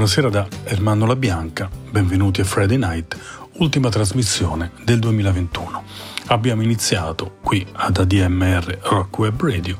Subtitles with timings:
[0.00, 3.18] Buonasera da Ermanno La Bianca, benvenuti a Friday Night,
[3.58, 5.84] ultima trasmissione del 2021.
[6.28, 9.78] Abbiamo iniziato qui ad ADMR Rock Web Radio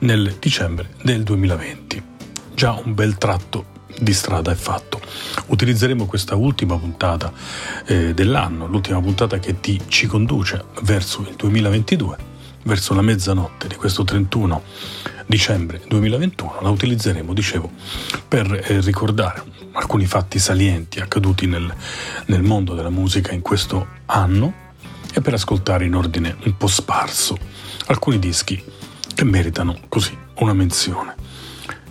[0.00, 2.02] nel dicembre del 2020.
[2.52, 3.66] Già un bel tratto
[3.96, 5.00] di strada è fatto.
[5.46, 7.32] Utilizzeremo questa ultima puntata
[7.86, 12.16] eh, dell'anno, l'ultima puntata che ti, ci conduce verso il 2022,
[12.64, 14.62] verso la mezzanotte di questo 31
[15.26, 17.70] dicembre 2021 la utilizzeremo, dicevo,
[18.26, 21.72] per eh, ricordare alcuni fatti salienti accaduti nel,
[22.26, 24.62] nel mondo della musica in questo anno
[25.12, 27.36] e per ascoltare in ordine un po' sparso
[27.86, 28.62] alcuni dischi
[29.14, 31.14] che meritano così una menzione.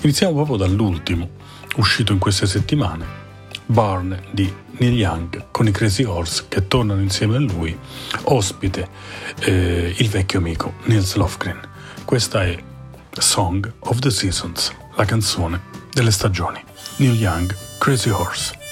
[0.01, 1.29] Iniziamo proprio dall'ultimo,
[1.77, 3.21] uscito in queste settimane,
[3.65, 7.77] Barn di Neil Young con i Crazy Horse che tornano insieme a lui,
[8.23, 8.87] ospite
[9.39, 11.59] eh, il vecchio amico Nils Lofgren.
[12.05, 12.57] Questa è
[13.11, 15.61] Song of the Seasons, la canzone
[15.91, 16.63] delle stagioni.
[16.97, 18.62] Neil Young, Crazy Horse.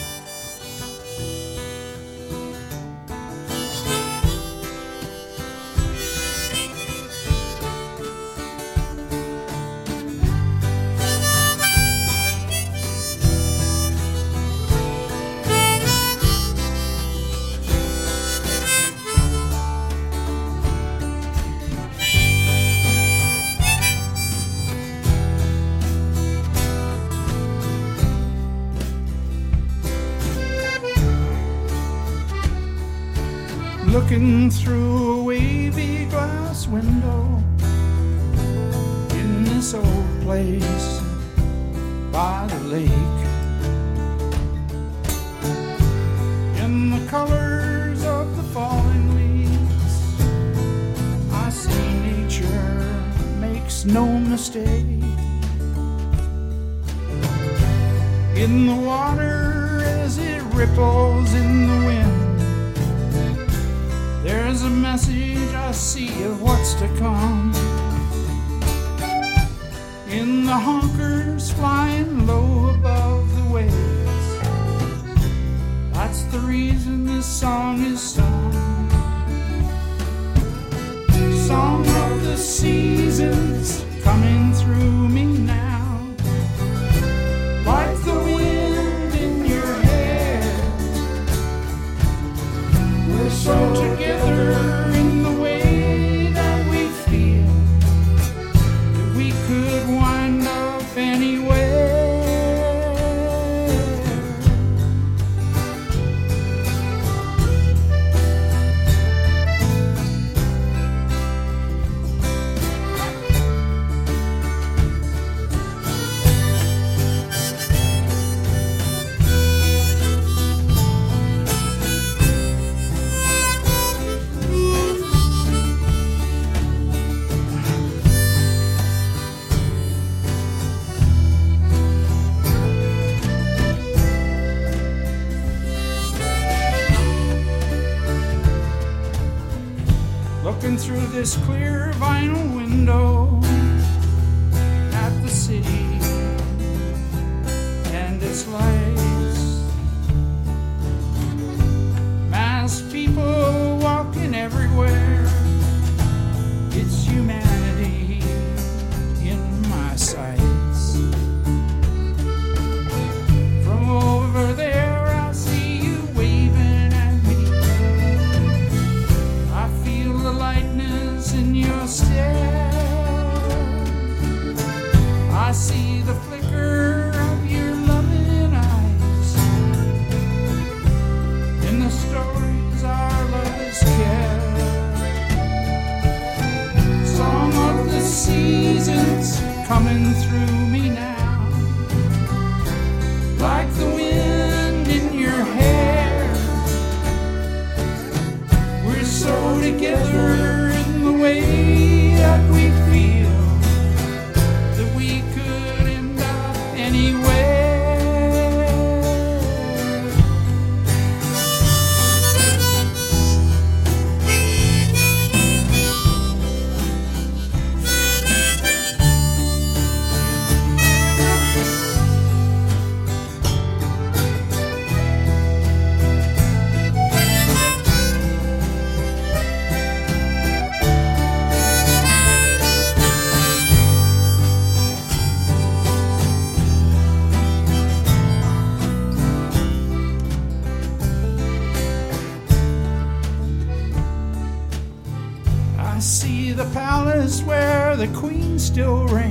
[248.72, 249.31] Still reigns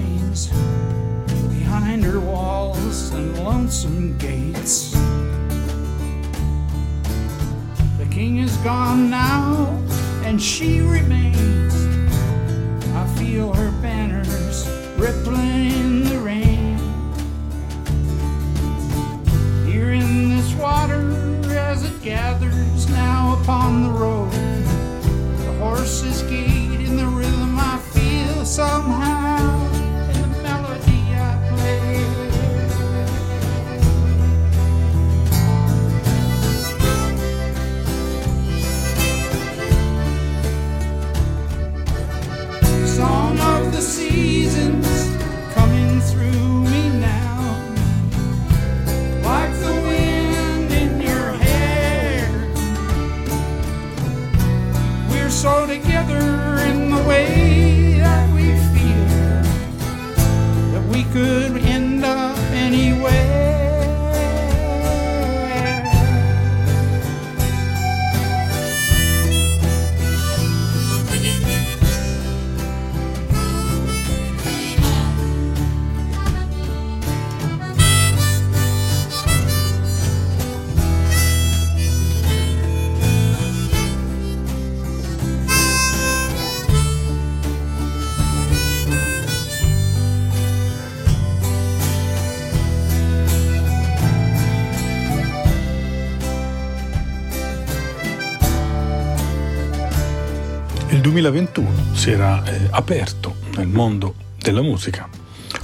[101.20, 105.06] 2021 si era eh, aperto nel mondo della musica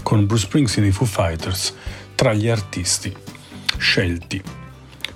[0.03, 1.75] con Bruce Springsteen e i Foo Fighters
[2.15, 3.15] tra gli artisti
[3.79, 4.43] scelti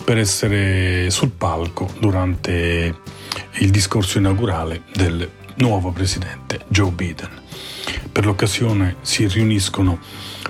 [0.03, 2.97] per essere sul palco durante
[3.59, 7.29] il discorso inaugurale del nuovo presidente Joe Biden.
[8.11, 9.99] Per l'occasione si riuniscono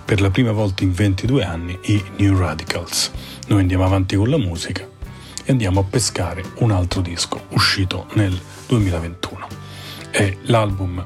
[0.04, 3.10] per la prima volta in 22 anni i New Radicals.
[3.48, 4.88] Noi andiamo avanti con la musica
[5.44, 8.38] e andiamo a pescare un altro disco uscito nel
[8.68, 9.69] 2021.
[10.10, 11.04] È l'album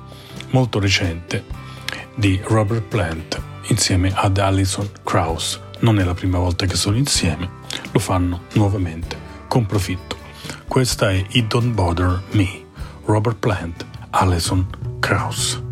[0.50, 1.44] molto recente
[2.14, 5.60] di Robert Plant insieme ad Alison Krauss.
[5.80, 7.48] Non è la prima volta che sono insieme,
[7.92, 9.16] lo fanno nuovamente
[9.46, 10.16] con profitto.
[10.66, 12.64] Questa è It Don't Bother Me,
[13.04, 14.66] Robert Plant, Alison
[15.00, 15.62] Krauss.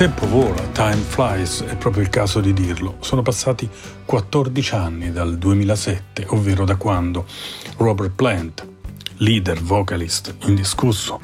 [0.00, 2.96] Tempo vola, time flies, è proprio il caso di dirlo.
[3.00, 3.68] Sono passati
[4.06, 7.26] 14 anni dal 2007, ovvero da quando
[7.76, 8.66] Robert Plant,
[9.16, 11.20] leader vocalist indiscusso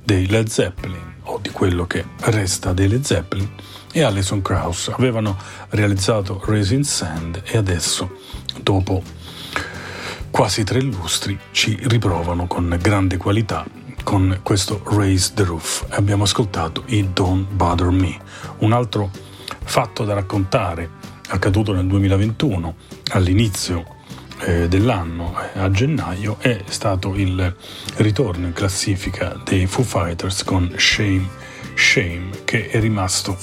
[0.00, 3.50] dei Led Zeppelin, o di quello che resta dei Led Zeppelin,
[3.90, 5.36] e Alison Krauss avevano
[5.70, 8.18] realizzato Raising Sand e adesso,
[8.62, 9.02] dopo
[10.30, 13.66] quasi tre lustri, ci riprovano con grande qualità
[14.04, 15.86] con questo Raise the Roof.
[15.88, 18.16] Abbiamo ascoltato i Don't Bother Me,
[18.58, 19.10] un altro
[19.64, 20.88] fatto da raccontare
[21.28, 22.76] accaduto nel 2021
[23.10, 23.84] all'inizio
[24.40, 27.56] eh, dell'anno eh, a gennaio è stato il
[27.96, 31.26] ritorno in classifica dei Foo Fighters con Shame
[31.74, 33.36] Shame che è rimasto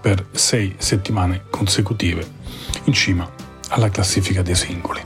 [0.00, 2.26] per sei settimane consecutive
[2.84, 3.28] in cima
[3.68, 5.00] alla classifica dei singoli.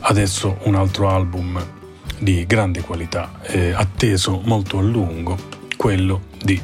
[0.00, 1.79] Adesso un altro album
[2.20, 5.36] di grande qualità, eh, atteso molto a lungo,
[5.76, 6.60] quello di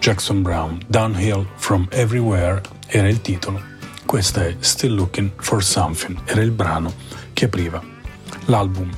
[0.00, 3.62] Jackson Brown, Downhill from Everywhere era il titolo,
[4.04, 6.92] questa è Still Looking for Something, era il brano
[7.32, 7.80] che apriva
[8.46, 8.90] l'album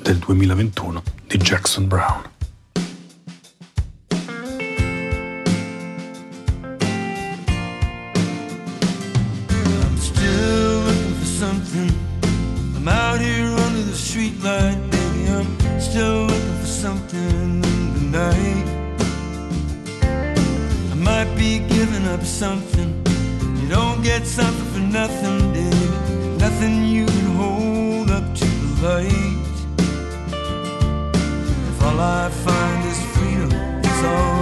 [0.00, 2.22] del 2021 di Jackson Brown.
[22.22, 23.04] Up something.
[23.60, 26.38] You don't get something for nothing, baby.
[26.38, 29.56] Nothing you can hold up to the light.
[31.70, 33.50] If all I find is freedom,
[33.82, 34.41] it's alright.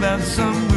[0.00, 0.67] that some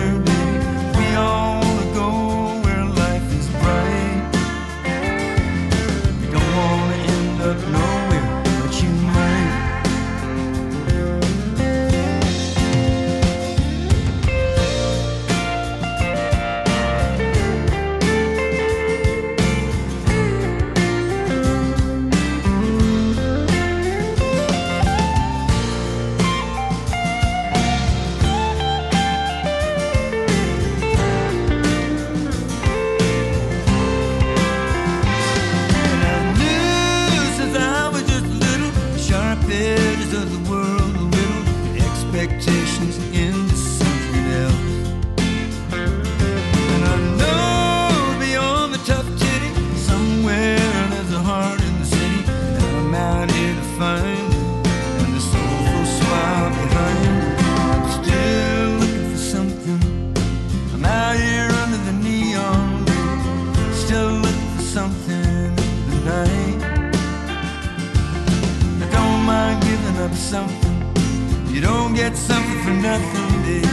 [72.81, 73.65] nothing, babe.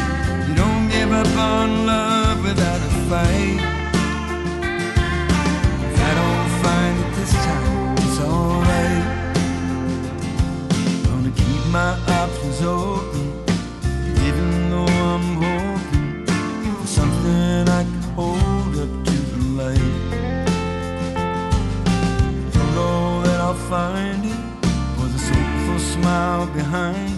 [0.49, 3.61] You don't give up on love without a fight.
[5.87, 9.05] If I don't find it this time, it's alright.
[11.07, 13.27] Gonna keep my options open,
[14.27, 19.97] even though I'm hoping for something I can hold up to the light.
[22.53, 24.41] Don't know that I'll find it,
[24.99, 27.18] or the soulful smile behind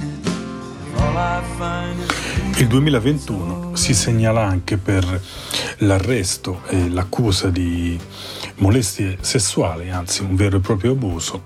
[2.57, 5.21] Il 2021 si segnala anche per
[5.79, 7.99] l'arresto e l'accusa di
[8.57, 11.45] molestie sessuali, anzi un vero e proprio abuso,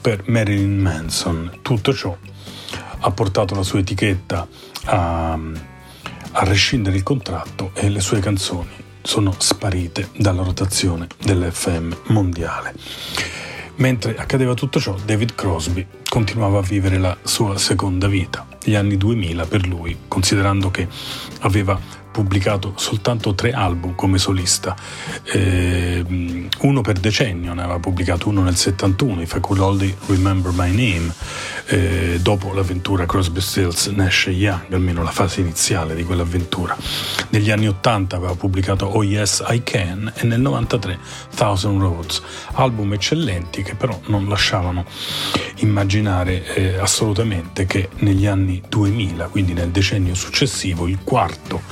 [0.00, 1.58] per Marilyn Manson.
[1.62, 2.16] Tutto ciò
[3.00, 4.46] ha portato la sua etichetta
[4.84, 12.74] a, a rescindere il contratto e le sue canzoni sono sparite dalla rotazione dell'FM mondiale.
[13.76, 18.96] Mentre accadeva tutto ciò, David Crosby continuava a vivere la sua seconda vita, gli anni
[18.96, 20.88] 2000 per lui, considerando che
[21.40, 21.78] aveva
[22.14, 24.76] pubblicato soltanto tre album come solista,
[25.32, 26.04] Eh,
[26.60, 30.68] uno per decennio, ne aveva pubblicato uno nel 71, If I Could Only Remember My
[30.70, 31.12] Name,
[31.66, 36.76] eh, dopo l'avventura Crosby, Stills, Nash Young, almeno la fase iniziale di quell'avventura.
[37.30, 40.98] Negli anni 80 aveva pubblicato Oh Yes I Can e nel 93
[41.34, 42.22] Thousand Roads,
[42.52, 44.84] album eccellenti che però non lasciavano
[45.56, 51.62] immaginare eh, assolutamente che negli anni 2000, quindi nel decennio successivo, il quarto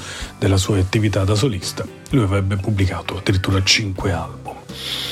[0.42, 4.56] della sua attività da solista, lui avrebbe pubblicato addirittura 5 album.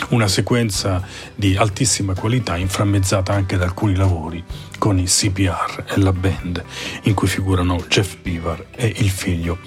[0.09, 4.43] Una sequenza di altissima qualità inframmezzata anche da alcuni lavori
[4.77, 6.65] con i CPR e la band
[7.05, 9.59] in cui figurano Jeff Beaver e il figlio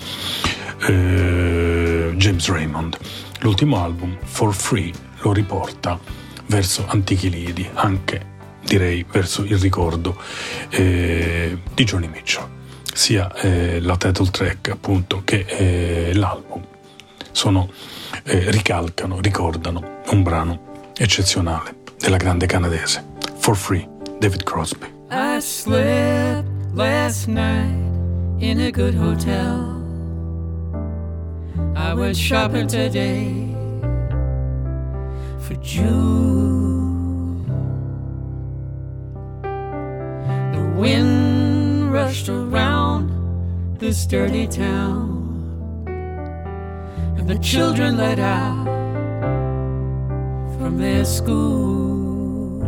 [0.86, 2.98] eh, James Raymond.
[3.40, 5.98] L'ultimo album, For Free, lo riporta
[6.48, 8.32] verso antichi lidi, anche
[8.66, 10.22] direi verso il ricordo
[10.72, 12.63] eh, di Johnny Mitchell.
[12.94, 16.62] Sia eh, la title track appunto che eh, l'album
[17.32, 17.70] sono,
[18.24, 23.04] eh, ricalcano, ricordano un brano eccezionale della grande canadese.
[23.38, 23.88] For Free,
[24.20, 24.88] David Crosby.
[25.10, 27.74] I slept last night
[28.40, 29.82] in a good hotel.
[31.76, 33.54] I went shopping today
[35.40, 37.44] for June.
[40.54, 41.33] The wind
[41.94, 45.86] rushed around this dirty town,
[47.16, 48.66] and the children let out
[50.58, 52.64] from their school.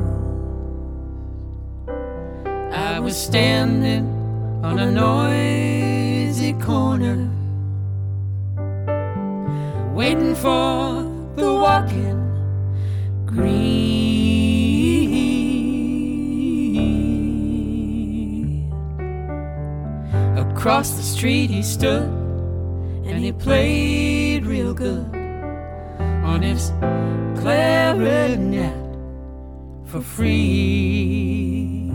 [2.72, 4.06] I was standing
[4.64, 7.28] on a noisy corner,
[9.96, 11.02] waiting for
[11.36, 12.22] the walking
[13.26, 14.25] green.
[20.56, 22.10] Across the street he stood,
[23.06, 25.06] and he played real good
[26.24, 26.72] on his
[27.40, 28.74] clarinet
[29.86, 31.92] for free.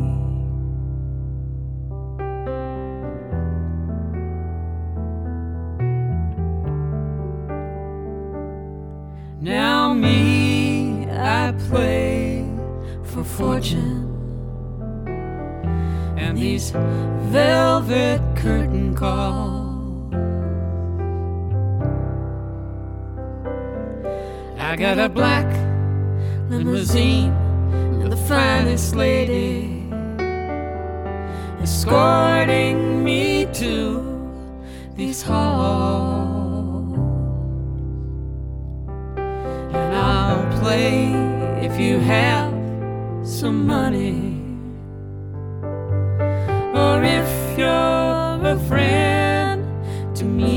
[9.40, 12.46] Now me, I play
[13.02, 14.09] for fortune
[16.30, 16.70] and these
[17.32, 20.14] velvet curtain calls.
[24.56, 25.46] I got a black
[26.48, 27.32] limousine
[28.00, 29.88] and the finest lady
[31.60, 33.74] escorting me to
[34.94, 36.96] these halls.
[39.74, 41.10] And I'll play
[41.66, 42.52] if you have
[43.26, 44.29] some money.
[48.50, 49.64] A friend
[50.16, 50.50] to me.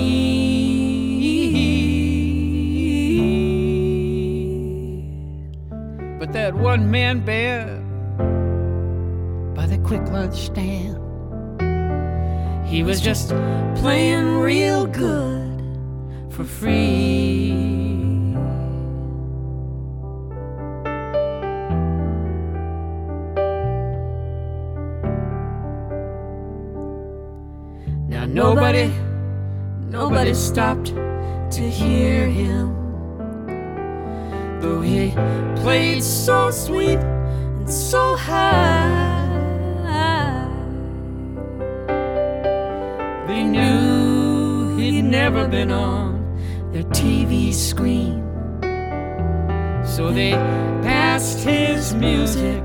[6.19, 7.85] But that one man band
[9.55, 10.97] by the quick lunch stand,
[12.67, 13.29] he was just
[13.75, 15.61] playing real good
[16.31, 17.72] for free.
[28.63, 28.93] Nobody,
[29.89, 30.95] nobody stopped
[31.51, 32.71] to hear him.
[34.61, 35.11] Though he
[35.61, 39.19] played so sweet and so high,
[43.27, 46.23] they knew he'd never been on
[46.71, 48.23] their TV screen.
[49.85, 50.31] So they
[50.87, 52.63] passed his music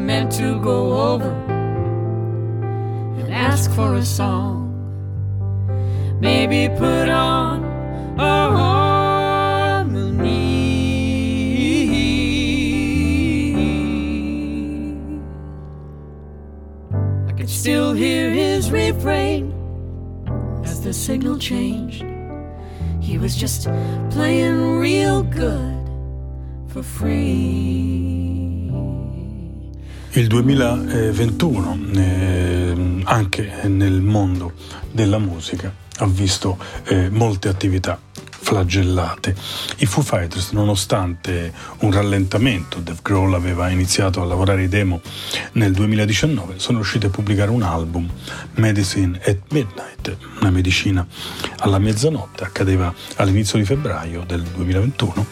[0.00, 1.30] meant to go over
[3.18, 4.68] and ask for a song.
[6.20, 7.64] Maybe put on
[8.18, 9.26] a harmony.
[17.28, 19.52] I could still hear his refrain
[20.64, 22.04] as the signal changed.
[23.00, 23.68] He was just
[24.10, 25.88] playing real good
[26.68, 28.49] for free.
[30.12, 34.54] Il 2021, eh, anche nel mondo
[34.90, 37.96] della musica, ha visto eh, molte attività
[38.40, 39.36] flagellate.
[39.76, 45.00] I Foo Fighters, nonostante un rallentamento, Dave Grohl aveva iniziato a lavorare i demo
[45.52, 48.10] nel 2019, sono riusciti a pubblicare un album,
[48.54, 51.06] Medicine at Midnight, una medicina
[51.58, 55.26] alla mezzanotte, accadeva all'inizio di febbraio del 2021,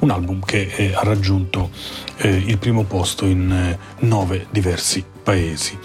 [0.00, 1.70] un album che eh, ha raggiunto
[2.18, 5.78] eh, il primo posto in eh, nove diversi paesi.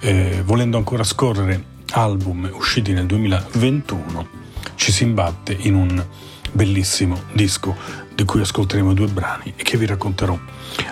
[0.00, 4.26] Eh, volendo ancora scorrere album usciti nel 2021,
[4.74, 6.04] ci si imbatte in un
[6.52, 7.76] bellissimo disco
[8.14, 10.38] di cui ascolteremo due brani e che vi racconterò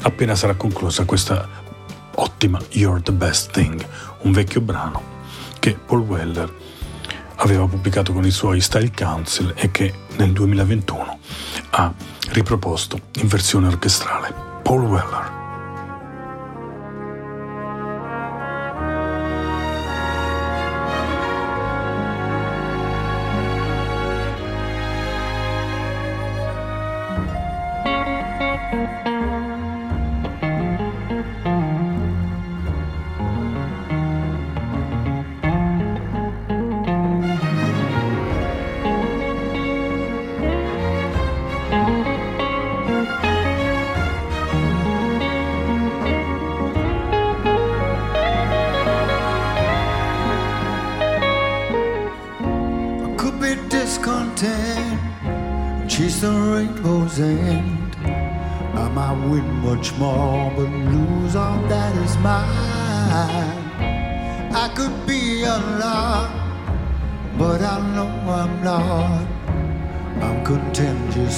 [0.02, 1.48] appena sarà conclusa questa
[2.14, 3.84] ottima You're the Best Thing,
[4.22, 5.10] un vecchio brano
[5.58, 6.52] che Paul Weller
[7.36, 11.18] aveva pubblicato con i suoi Style Council e che nel 2021
[11.70, 11.92] ha
[12.30, 14.51] riproposto in versione orchestrale.
[14.64, 15.42] Paul Weller.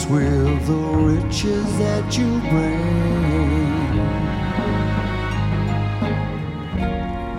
[0.06, 3.98] With the riches that you bring.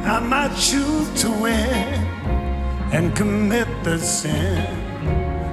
[0.06, 2.06] I might choose to win
[2.92, 4.66] and commit the sin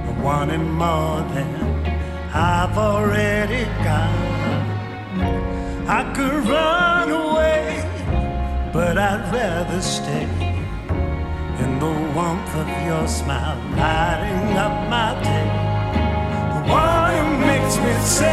[0.07, 1.85] of wanting more than
[2.33, 4.13] I've already got.
[5.87, 7.83] I could run away,
[8.71, 10.27] but I'd rather stay
[11.63, 15.42] in the warmth of your smile, lighting up my day.
[18.05, 18.25] Say,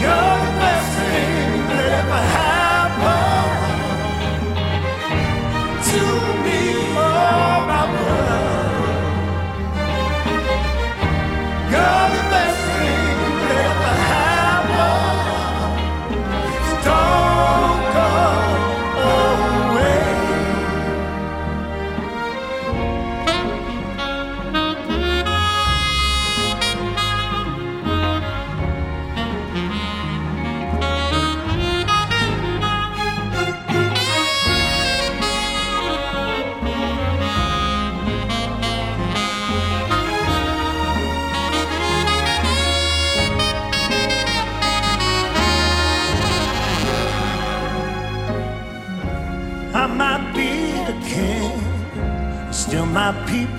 [0.00, 2.39] You're the best thing that ever happened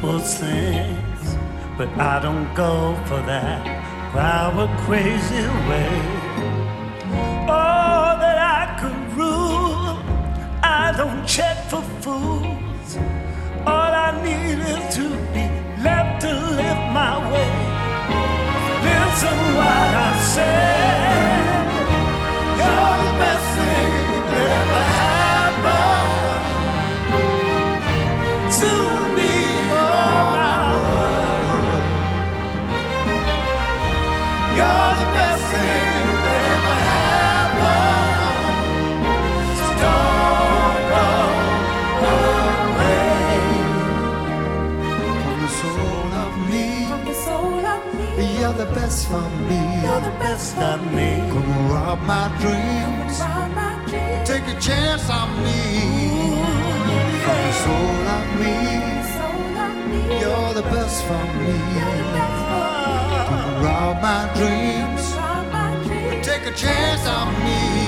[0.01, 1.37] my people's things,
[1.77, 3.65] but I don't go for that
[4.11, 6.01] power crazy way.
[7.47, 9.97] Oh, that I could rule,
[10.63, 12.97] I don't check for fools.
[13.65, 15.45] All I need is to be
[15.83, 17.50] left to live my way.
[49.12, 49.62] Best me.
[49.84, 51.10] You're the best of me.
[51.32, 53.19] Come rob my dreams.
[53.19, 54.30] Round my dreams.
[54.30, 55.60] Take a chance on me.
[57.24, 58.56] From the soul of me,
[59.17, 60.19] Soul of me.
[60.21, 61.54] you're the best for me.
[63.30, 65.04] Come rob my dreams.
[65.15, 66.28] Round my dreams.
[66.28, 67.80] Take a chance on me.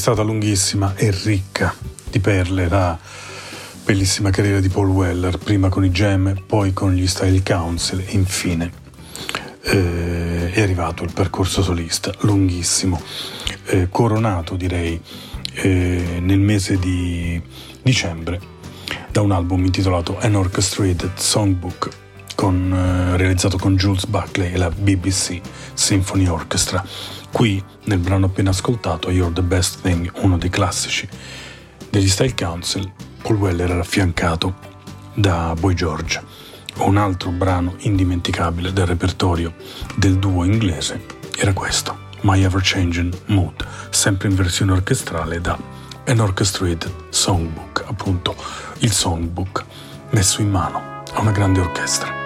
[0.00, 1.74] Stata lunghissima e ricca
[2.08, 2.98] di perle la
[3.84, 8.12] bellissima carriera di Paul Weller, prima con i Jam, poi con gli Style Council e
[8.12, 8.72] infine
[9.60, 12.98] eh, è arrivato il percorso solista, lunghissimo,
[13.66, 14.98] eh, coronato direi
[15.52, 17.38] eh, nel mese di
[17.82, 18.40] dicembre
[19.12, 21.88] da un album intitolato An Orchestrated Songbook
[22.34, 25.42] con, eh, realizzato con Jules Buckley e la BBC
[25.74, 26.82] Symphony Orchestra.
[27.32, 31.08] Qui, nel brano appena ascoltato, You're the Best Thing, uno dei classici
[31.88, 32.90] degli Style Council,
[33.22, 34.54] Paul Weller era affiancato
[35.14, 36.22] da Boy George.
[36.78, 39.54] Un altro brano indimenticabile del repertorio
[39.96, 41.04] del duo inglese
[41.36, 45.58] era questo, My Ever Changing Mood, sempre in versione orchestrale da
[46.06, 48.34] An Orchestrated Songbook, appunto
[48.78, 49.64] il songbook
[50.10, 52.19] messo in mano a una grande orchestra.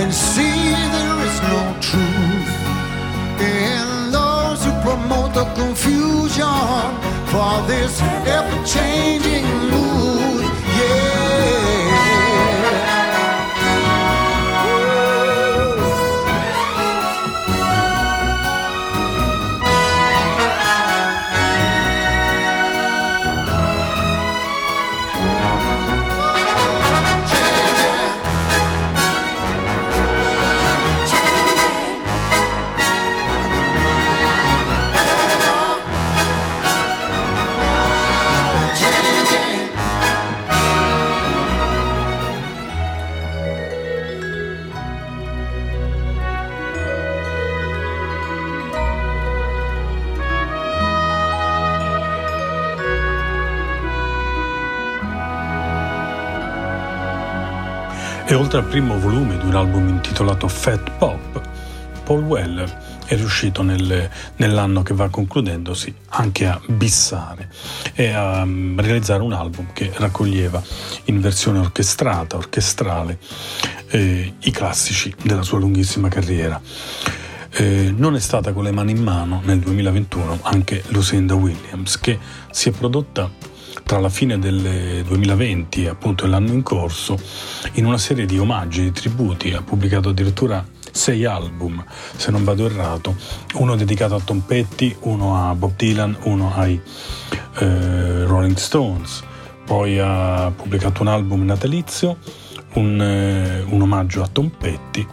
[0.00, 2.52] And see there is no truth
[3.40, 6.86] in those who promote the confusion.
[7.32, 8.00] For this
[8.36, 8.87] ever-changing
[58.48, 61.38] oltre al primo volume di un album intitolato Fat Pop,
[62.02, 67.50] Paul Weller è riuscito nel- nell'anno che va concludendosi anche a bissare
[67.92, 70.62] e a mm, realizzare un album che raccoglieva
[71.04, 73.18] in versione orchestrata, orchestrale,
[73.88, 76.58] eh, i classici della sua lunghissima carriera.
[77.50, 82.18] Eh, non è stata con le mani in mano nel 2021 anche Lucinda Williams che
[82.50, 83.30] si è prodotta
[83.88, 87.18] tra la fine del 2020 e appunto l'anno in corso
[87.76, 91.82] in una serie di omaggi, di tributi, ha pubblicato addirittura sei album,
[92.14, 93.16] se non vado errato,
[93.54, 96.78] uno dedicato a Tom Petty, uno a Bob Dylan, uno ai
[97.60, 99.22] eh, Rolling Stones,
[99.64, 102.18] poi ha pubblicato un album natalizio,
[102.74, 105.06] un, eh, un omaggio a Tom Petty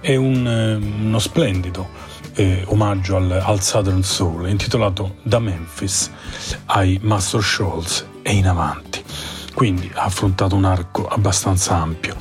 [0.00, 1.88] e un, eh, uno splendido
[2.34, 6.08] eh, omaggio al, al Southern Soul intitolato Da Memphis
[6.66, 9.02] ai Master Scholz e in avanti.
[9.54, 12.16] Quindi ha affrontato un arco abbastanza ampio.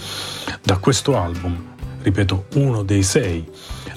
[0.62, 3.47] Da questo album, ripeto, uno dei sei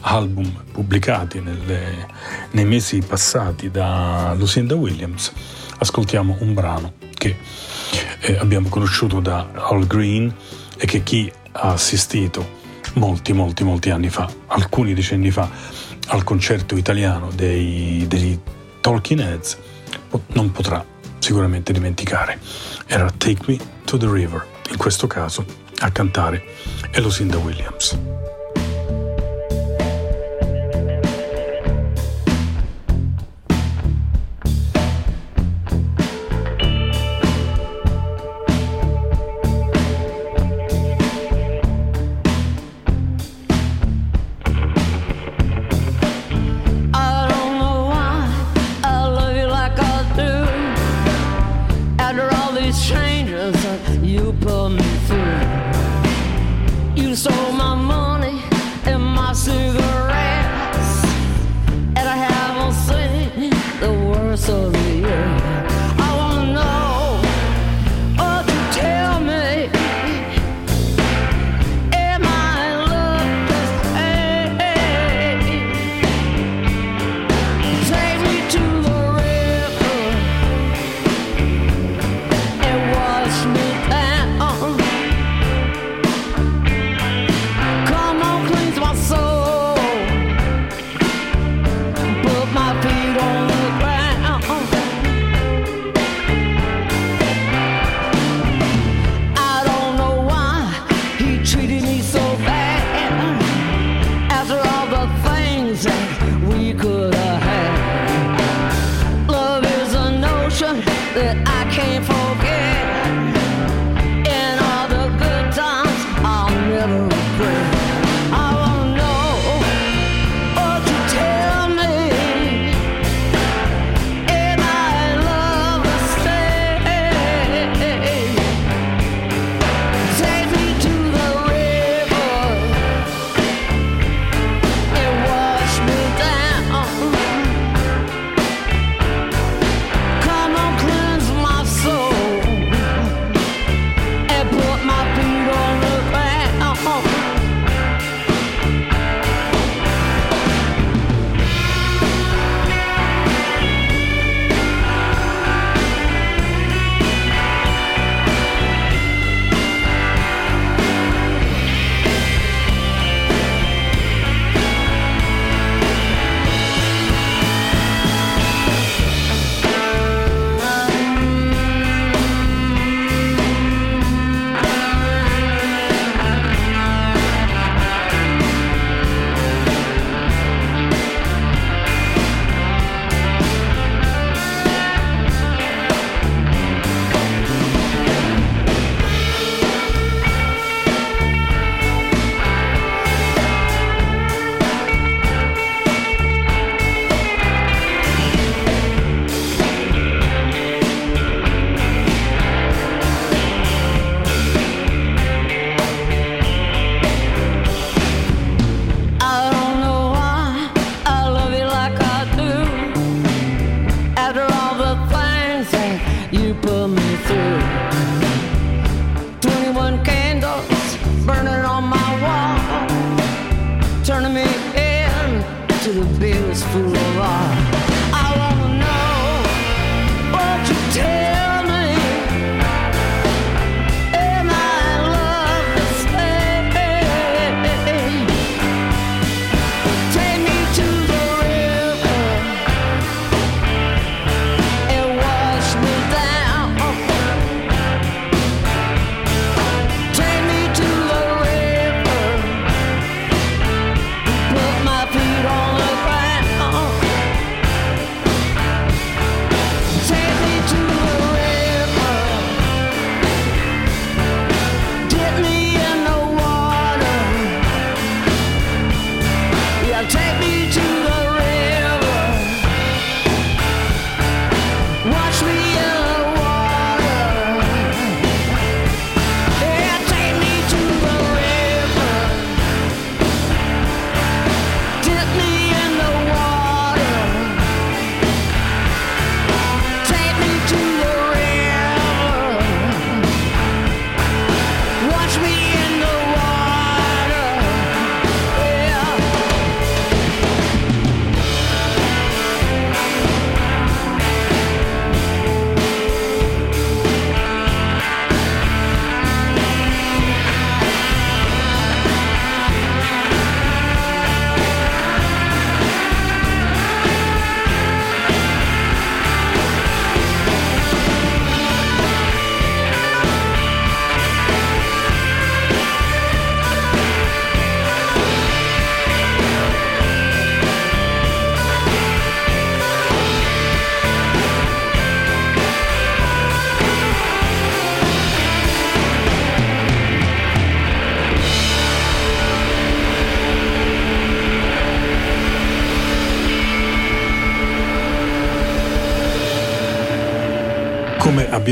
[0.01, 2.07] album pubblicati nelle-
[2.53, 5.33] nei mesi passati da Lucinda Williams,
[5.79, 7.37] ascoltiamo un brano che
[8.21, 10.33] eh, abbiamo conosciuto da Al Green
[10.77, 12.63] e che chi ha assistito
[12.95, 15.49] molti, molti, molti anni fa, alcuni decenni fa,
[16.09, 18.39] al concerto italiano dei, degli
[18.81, 19.59] Talking Heads
[20.33, 20.85] non potrà
[21.25, 22.39] sicuramente dimenticare.
[22.87, 25.45] Era Take Me to the River, in questo caso
[25.79, 26.45] a cantare
[26.91, 27.99] è Lucinda Williams.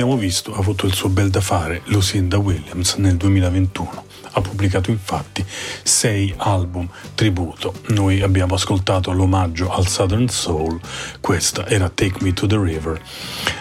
[0.03, 4.05] Abbiamo visto, ha avuto il suo bel da fare Lucinda Williams nel 2021.
[4.33, 5.45] Ha pubblicato infatti
[5.85, 7.73] sei album tributo.
[7.89, 10.81] Noi abbiamo ascoltato l'omaggio al Southern Soul,
[11.21, 13.01] questa era Take Me to the River,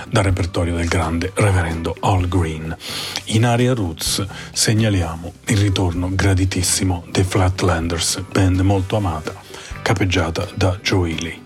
[0.09, 2.75] dal repertorio del grande reverendo Al Green.
[3.25, 9.35] In area Roots segnaliamo il ritorno graditissimo dei Flatlanders, band molto amata,
[9.83, 11.41] capeggiata da Joe Ely.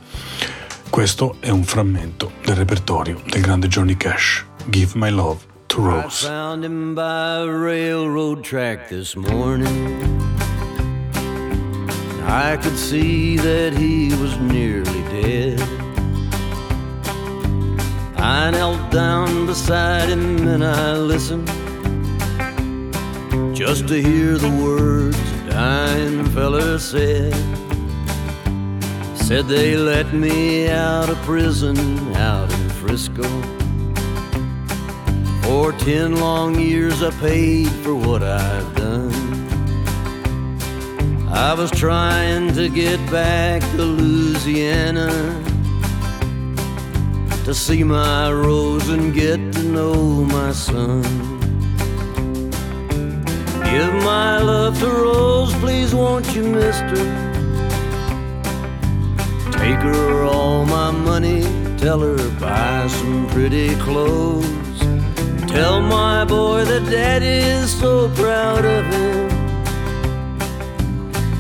[0.89, 6.25] Questo è un frammento del repertorio del grande Johnny Cash, Give My Love to Rose.
[6.25, 10.21] I found him by a railroad track this morning.
[12.23, 15.61] I could see that he was nearly dead.
[18.17, 21.47] I knelt down beside him and I listened
[23.55, 27.33] just to hear the words the dying fella said.
[29.15, 31.77] Said they let me out of prison
[32.15, 33.54] out in Frisco.
[35.45, 39.13] For ten long years I paid for what I've done.
[41.29, 45.11] I was trying to get back to Louisiana
[47.45, 49.93] to see my Rose and get to know
[50.23, 51.03] my son.
[53.69, 56.95] Give my love to Rose, please, won't you, mister?
[59.51, 61.43] Take her all my money,
[61.77, 64.64] tell her buy some pretty clothes.
[65.47, 69.29] Tell my boy that daddy is so proud of him.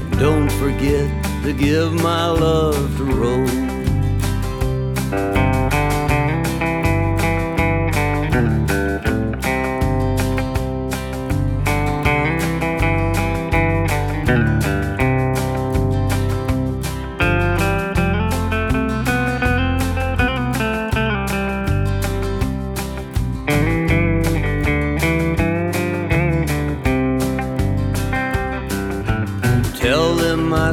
[0.01, 1.07] And don't forget
[1.43, 3.65] to give my love to Rose.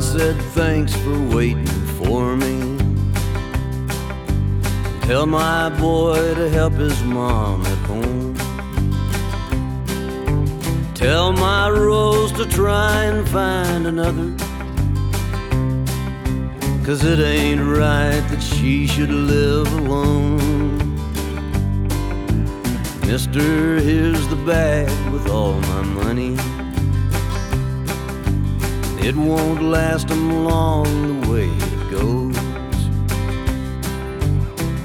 [0.03, 1.67] Said thanks for waiting
[1.99, 2.77] for me.
[5.03, 8.35] Tell my boy to help his mom at home.
[10.95, 14.35] Tell my Rose to try and find another.
[16.85, 20.39] Cause it ain't right that she should live alone.
[23.07, 26.37] Mister, here's the bag with all my money.
[29.05, 32.37] It won't last last 'em long the way it goes.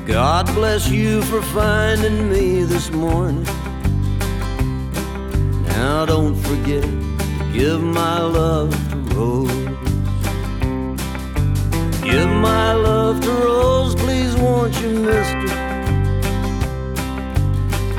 [0.07, 3.47] God bless you for finding me this morning.
[5.68, 9.51] Now don't forget to give my love to Rose.
[12.01, 15.49] Give my love to Rose, please, won't you, mister?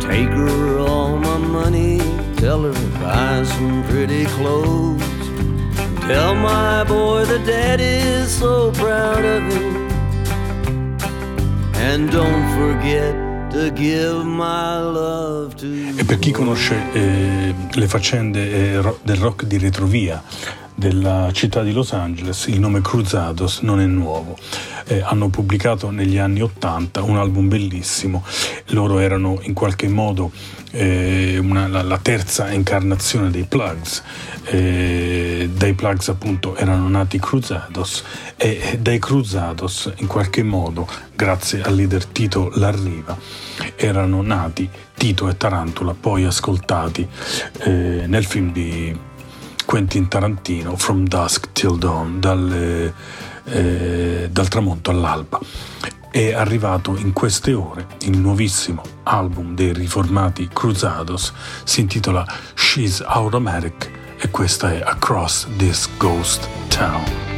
[0.09, 2.01] Take her all my money,
[2.37, 5.08] tell her buy some pretty clothes.
[6.09, 9.87] Tell my boy daddy is so proud of him.
[11.75, 13.15] And don't forget
[13.51, 19.45] to give my love to E per chi conosce eh, le faccende eh, del rock
[19.45, 20.23] di retrovia
[20.75, 24.39] della città di Los Angeles, il nome Cruzados non è nuovo.
[24.87, 28.25] Eh, hanno pubblicato negli anni 80 un album bellissimo,
[28.69, 30.31] loro erano in qualche modo
[30.71, 34.03] eh, una- la, la terza incarnazione dei Plugs,
[34.51, 38.03] Eh, dai Plugs appunto erano nati Cruzados
[38.39, 43.15] e dai Cruzados in qualche modo, grazie al leader Tito Larriva,
[43.77, 44.67] erano nati
[44.97, 47.07] Tito e Tarantula, poi ascoltati
[47.59, 48.99] eh, nel film di
[49.67, 52.91] Quentin Tarantino, From Dusk Till Dawn, dal,
[53.51, 55.39] eh, dal tramonto all'alba.
[56.11, 61.33] È arrivato in queste ore il nuovissimo album dei riformati Cruzados,
[61.65, 67.38] si intitola She's Automatic e questa è Across This Ghost Town.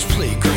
[0.00, 0.36] Please.
[0.36, 0.49] Play.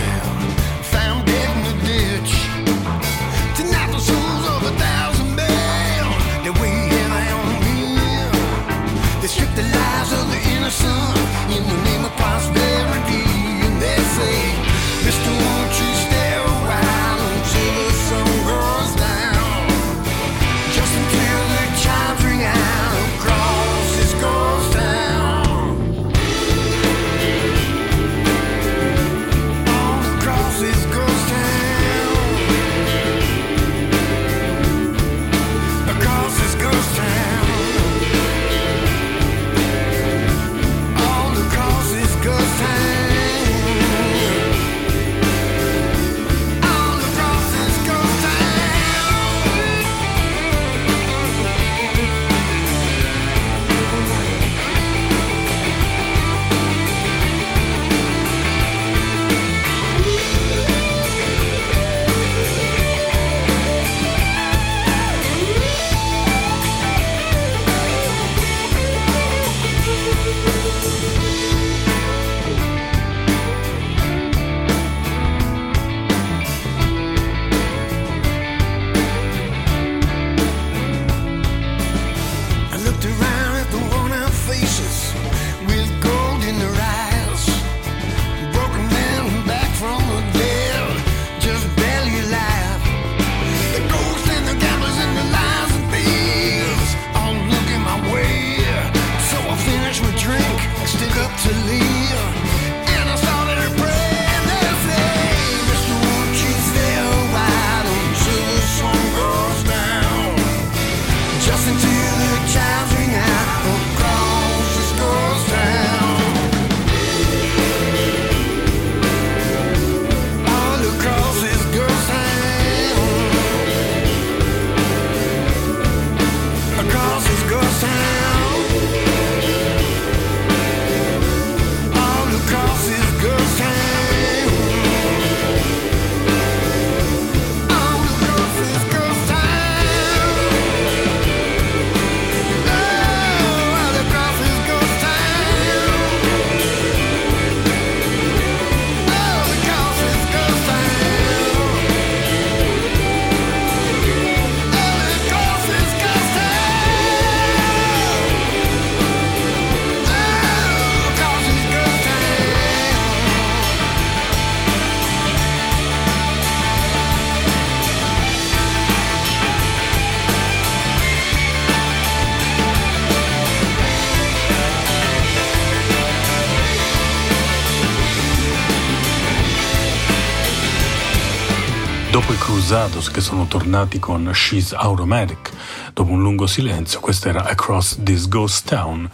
[182.73, 185.51] Cruzados che sono tornati con She's Automatic,
[185.93, 189.07] dopo un lungo silenzio, questa era Across This Ghost Town,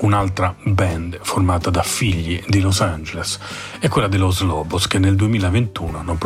[0.00, 3.38] un'altra band formata da figli di Los Angeles,
[3.80, 6.18] e quella di Los Lobos che nel 2021 hanno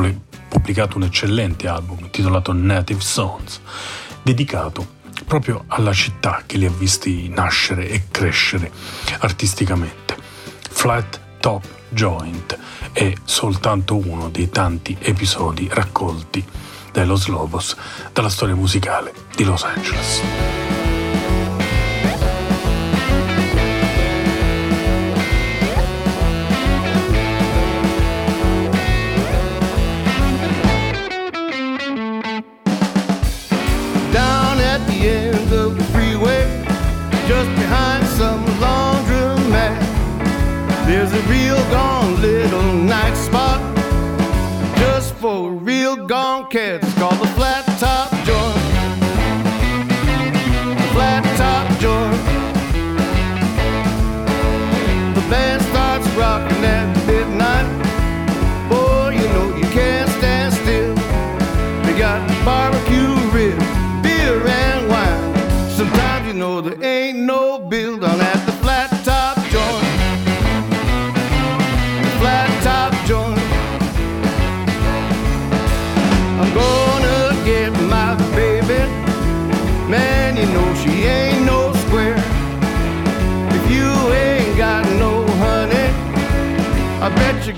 [0.49, 3.61] pubblicato un eccellente album intitolato Native Songs,
[4.21, 4.85] dedicato
[5.25, 8.73] proprio alla città che li ha visti nascere e crescere
[9.21, 10.17] artisticamente.
[10.69, 12.57] Flat Top Joint
[12.93, 16.43] è soltanto uno dei tanti episodi raccolti
[16.93, 17.77] dai Los Lobos
[18.13, 20.72] dalla storia musicale di Los Angeles.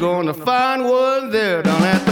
[0.05, 2.04] Gonna find one there down at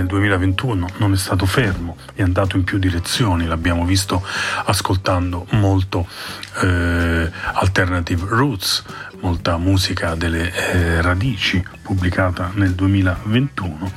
[0.00, 4.24] nel 2021 non è stato fermo, è andato in più direzioni, l'abbiamo visto
[4.64, 6.06] ascoltando molto
[6.62, 8.82] eh, alternative roots,
[9.20, 13.92] molta musica delle eh, radici pubblicata nel 2021,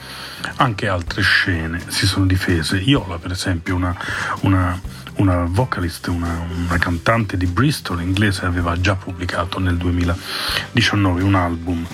[0.57, 2.77] anche altre scene si sono difese.
[2.77, 3.95] Iola, per esempio, una,
[4.41, 4.77] una,
[5.15, 11.85] una vocalist, una, una cantante di Bristol inglese, aveva già pubblicato nel 2019 un album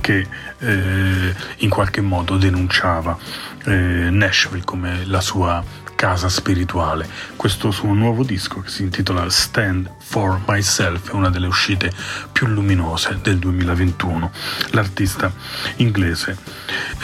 [0.00, 0.26] che
[0.58, 3.16] eh, in qualche modo denunciava
[3.64, 5.64] eh, Nashville come la sua
[5.94, 7.08] casa spirituale.
[7.36, 11.90] Questo suo nuovo disco che si intitola Stand for Myself è una delle uscite
[12.32, 14.30] più luminose del 2021.
[14.72, 15.32] L'artista
[15.76, 16.36] inglese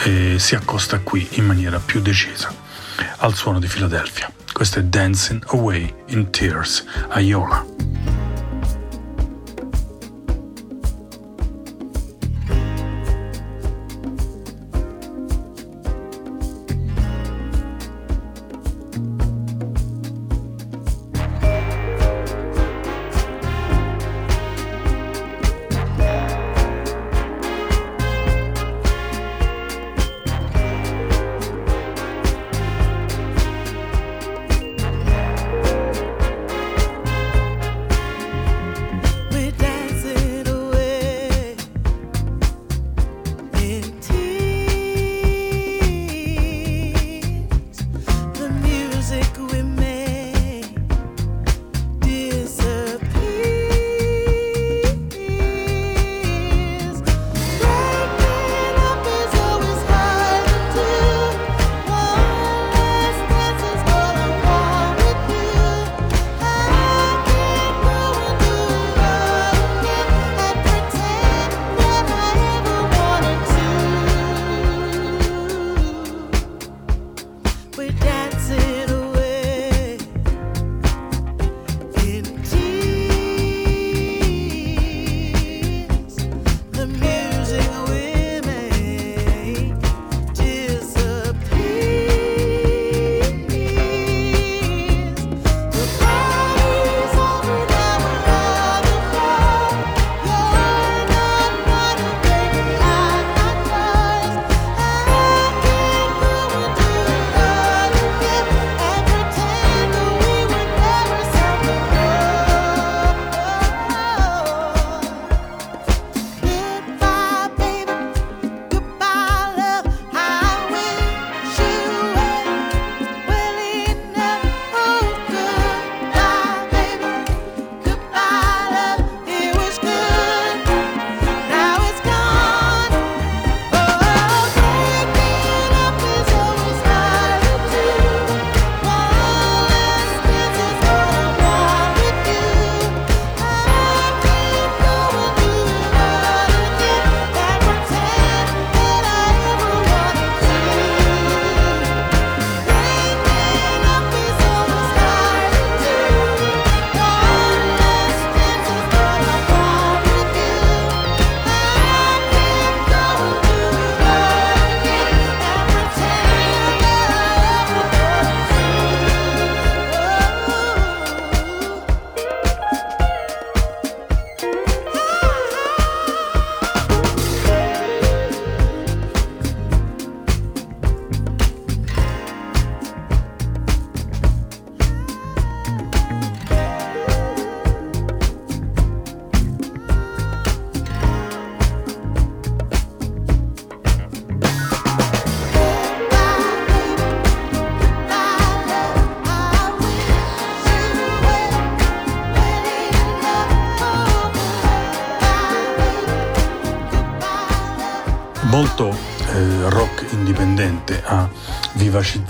[0.03, 2.69] eh, si accosta qui in maniera più decisa
[3.17, 4.31] al suono di Philadelphia.
[4.51, 7.65] Questo è Dancing Away in Tears, Aiola.
[7.65, 8.20] molto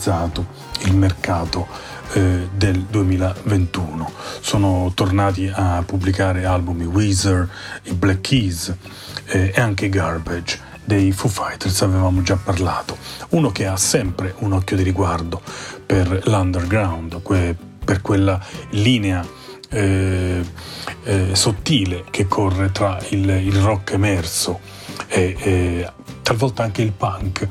[0.02, 0.48] vivacizzato
[0.86, 1.68] il mercato
[2.14, 4.12] eh, del 2021.
[4.40, 7.48] Sono tornati a pubblicare album i Weezer,
[7.84, 8.74] i Black Keys
[9.26, 10.70] eh, e anche Garbage.
[10.84, 12.98] Dei Foo Fighters avevamo già parlato.
[13.30, 15.42] Uno che ha sempre un occhio di riguardo
[15.86, 19.26] per l'underground, que- per quella linea
[19.70, 20.44] eh,
[21.04, 24.60] eh, sottile che corre tra il, il rock emerso
[25.08, 25.92] e, e
[26.24, 27.48] talvolta anche il punk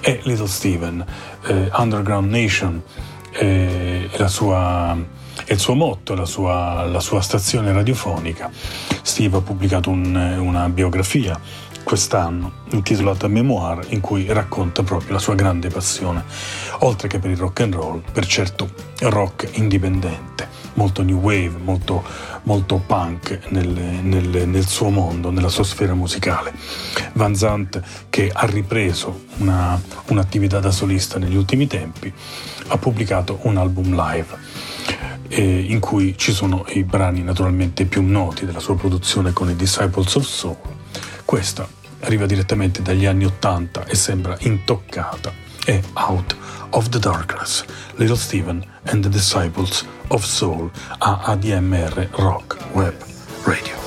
[0.00, 1.04] e Little Steven,
[1.46, 2.82] eh, Underground Nation
[3.32, 4.96] eh, la sua,
[5.46, 8.50] il suo motto, la sua, la sua stazione radiofonica.
[9.02, 11.38] Steve ha pubblicato un- una biografia
[11.82, 16.24] quest'anno intitolata Memoir in cui racconta proprio la sua grande passione,
[16.80, 18.68] oltre che per il rock and roll, per certo
[19.00, 20.48] rock indipendente,
[20.80, 22.02] molto new wave, molto,
[22.44, 26.54] molto punk nel, nel- nel suo mondo, nella sua sfera musicale.
[27.12, 32.10] Van Zandt che ha ripreso una- un'attività da solista negli ultimi tempi,
[32.68, 34.38] ha pubblicato un album live
[35.28, 39.56] eh, in cui ci sono i brani naturalmente più noti della sua produzione con i
[39.56, 40.56] Disciples of Soul.
[41.26, 41.68] Questa
[42.00, 45.30] arriva direttamente dagli anni 80 e sembra intoccata.
[45.62, 46.36] È Out
[46.72, 47.64] of the Darkness,
[47.98, 50.70] Little Steven and the Disciples of Soul
[51.02, 52.94] a ADMR Rock Web
[53.46, 53.79] Radio.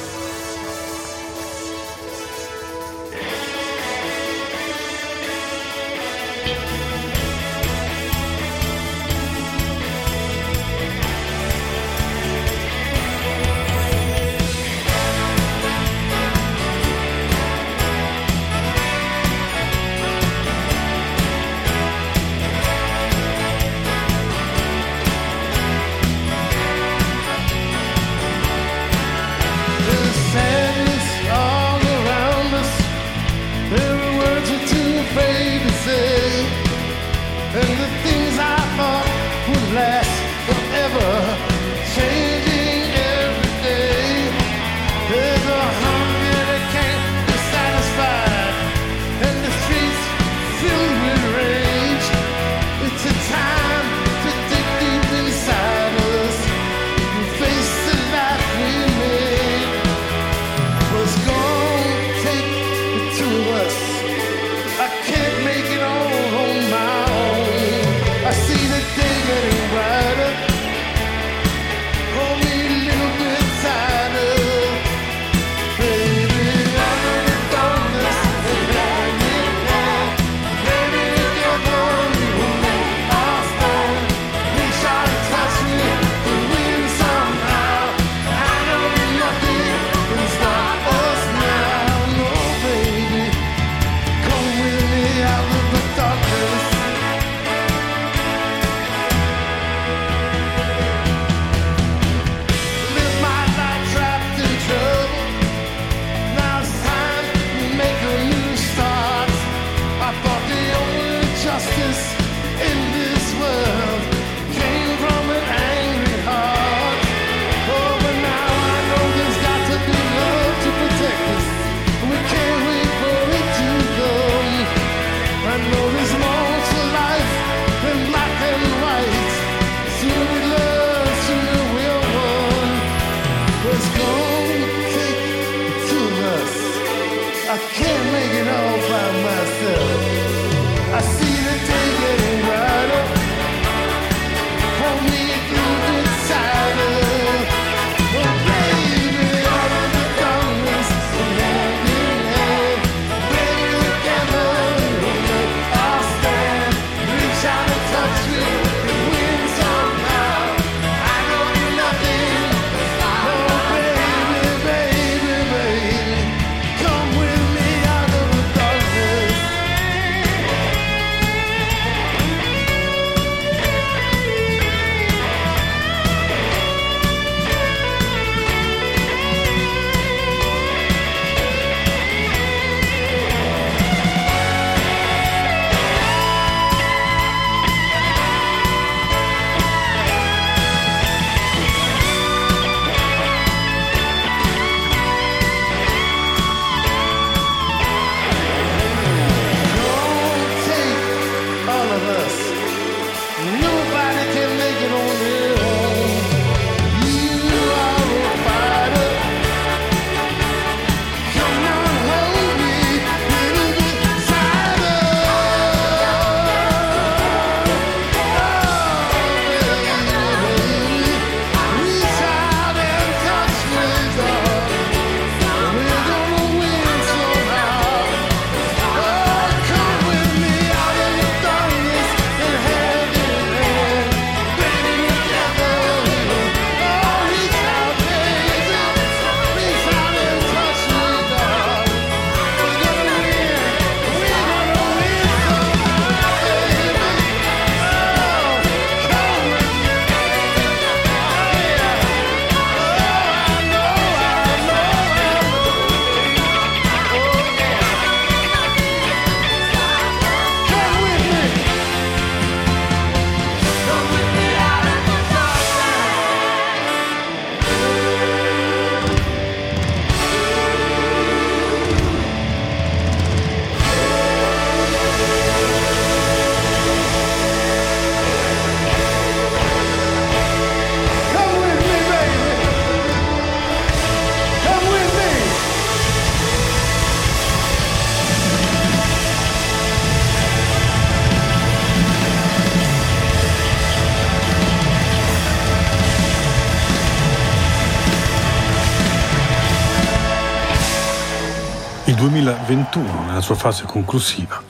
[302.94, 304.62] 1991, nella sua fase conclusiva,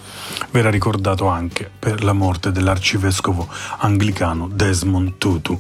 [0.52, 3.48] verrà ricordato anche per la morte dell'arcivescovo
[3.80, 5.60] anglicano Desmond Tutu,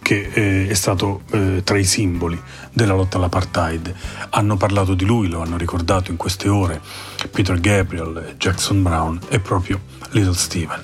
[0.00, 2.40] che eh, è stato eh, tra i simboli
[2.72, 3.94] della lotta all'apartheid.
[4.30, 6.80] Hanno parlato di lui, lo hanno ricordato in queste ore,
[7.30, 9.80] Peter Gabriel, Jackson Brown e proprio
[10.10, 10.82] Little Steven,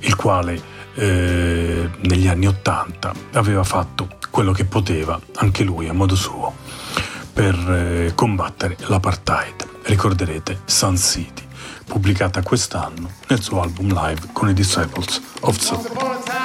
[0.00, 0.60] il quale
[0.94, 6.67] eh, negli anni Ottanta aveva fatto quello che poteva anche lui a modo suo
[7.38, 9.84] per eh, combattere l'apartheid.
[9.84, 11.46] Ricorderete Sun City,
[11.86, 16.37] pubblicata quest'anno nel suo album live con i Disciples of Soul.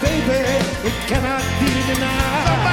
[0.00, 0.40] baby,
[0.86, 2.67] it cannot be denied.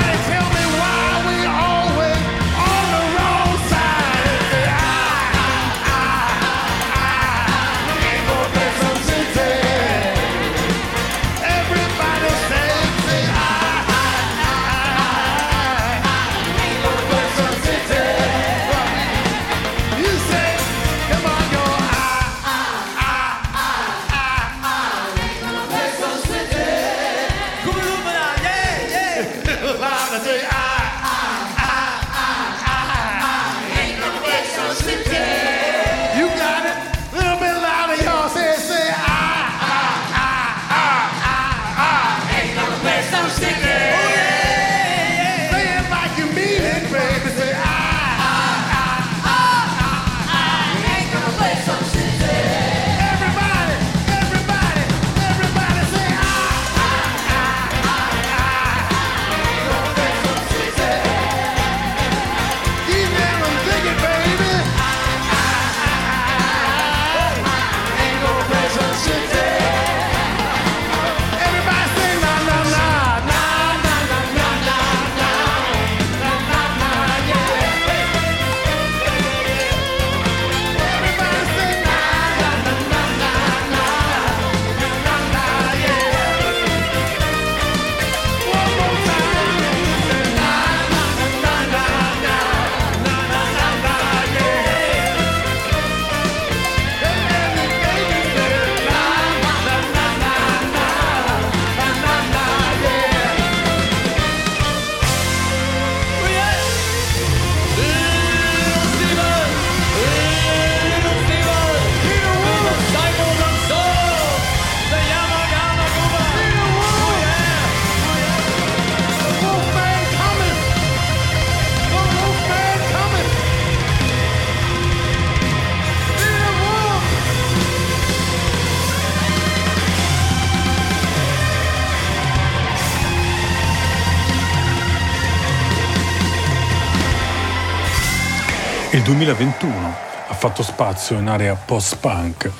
[139.06, 139.96] 2021
[140.30, 142.52] ha fatto spazio in area post-punk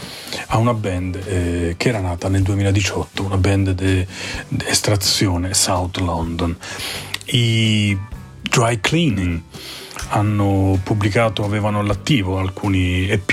[0.50, 4.06] a una band eh, che era nata nel 2018, una band di
[4.68, 6.56] estrazione South London.
[7.26, 7.98] I
[8.44, 9.42] Dry Cleaning
[10.10, 13.32] hanno pubblicato, avevano all'attivo alcuni EP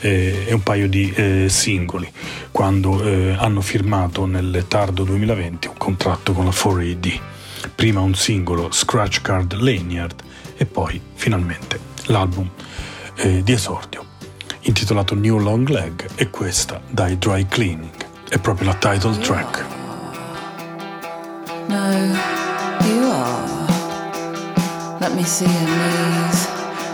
[0.00, 2.12] eh, e un paio di eh, singoli
[2.50, 7.20] quando eh, hanno firmato nel tardo 2020 un contratto con la 4AD.
[7.74, 10.22] Prima un singolo Scratch Card Lanyard
[10.58, 12.48] e poi finalmente l'album
[13.16, 14.04] eh, di esordio
[14.68, 19.64] intitolato New Long Leg e questa dai Dry Cleaning è proprio la title track.
[21.68, 21.92] No,
[22.84, 23.66] you are.
[25.00, 26.48] Let me see your knees,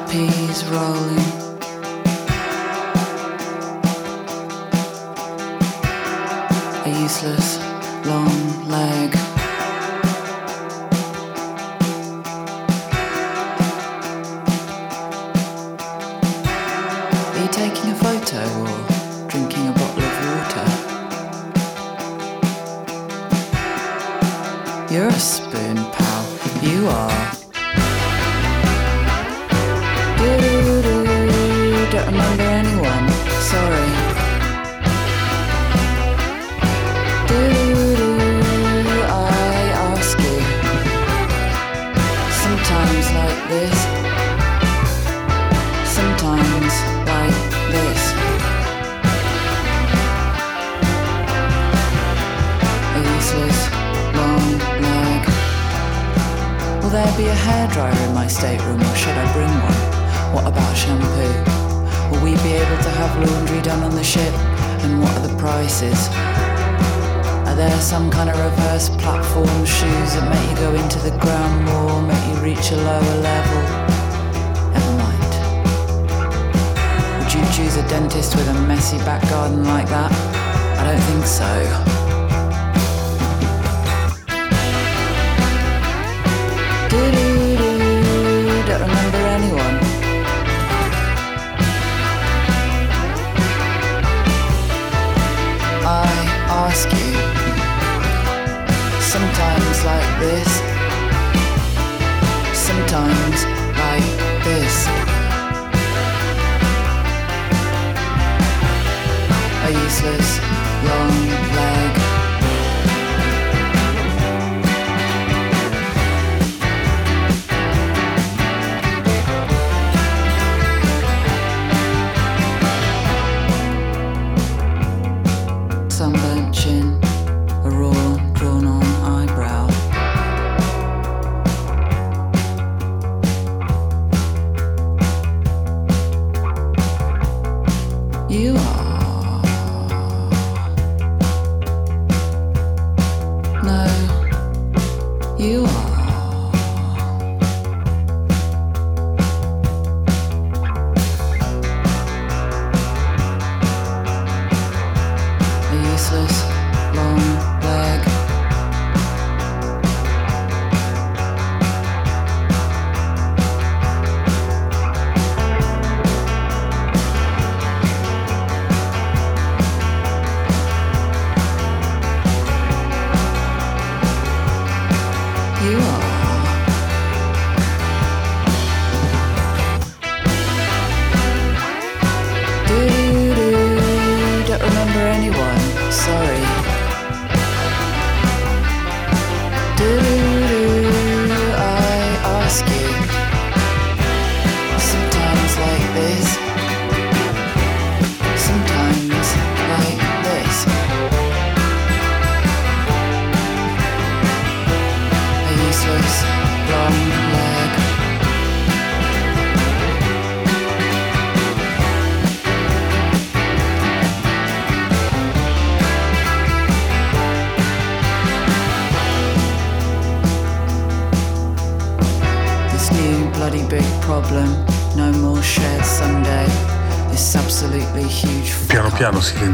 [0.08, 1.42] peas rolling.
[6.84, 7.58] A useless
[8.04, 9.23] long leg.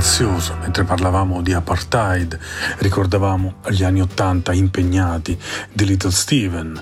[0.01, 2.39] Silenzioso, mentre parlavamo di apartheid,
[2.79, 5.39] ricordavamo gli anni Ottanta impegnati
[5.73, 6.81] di Little Steven,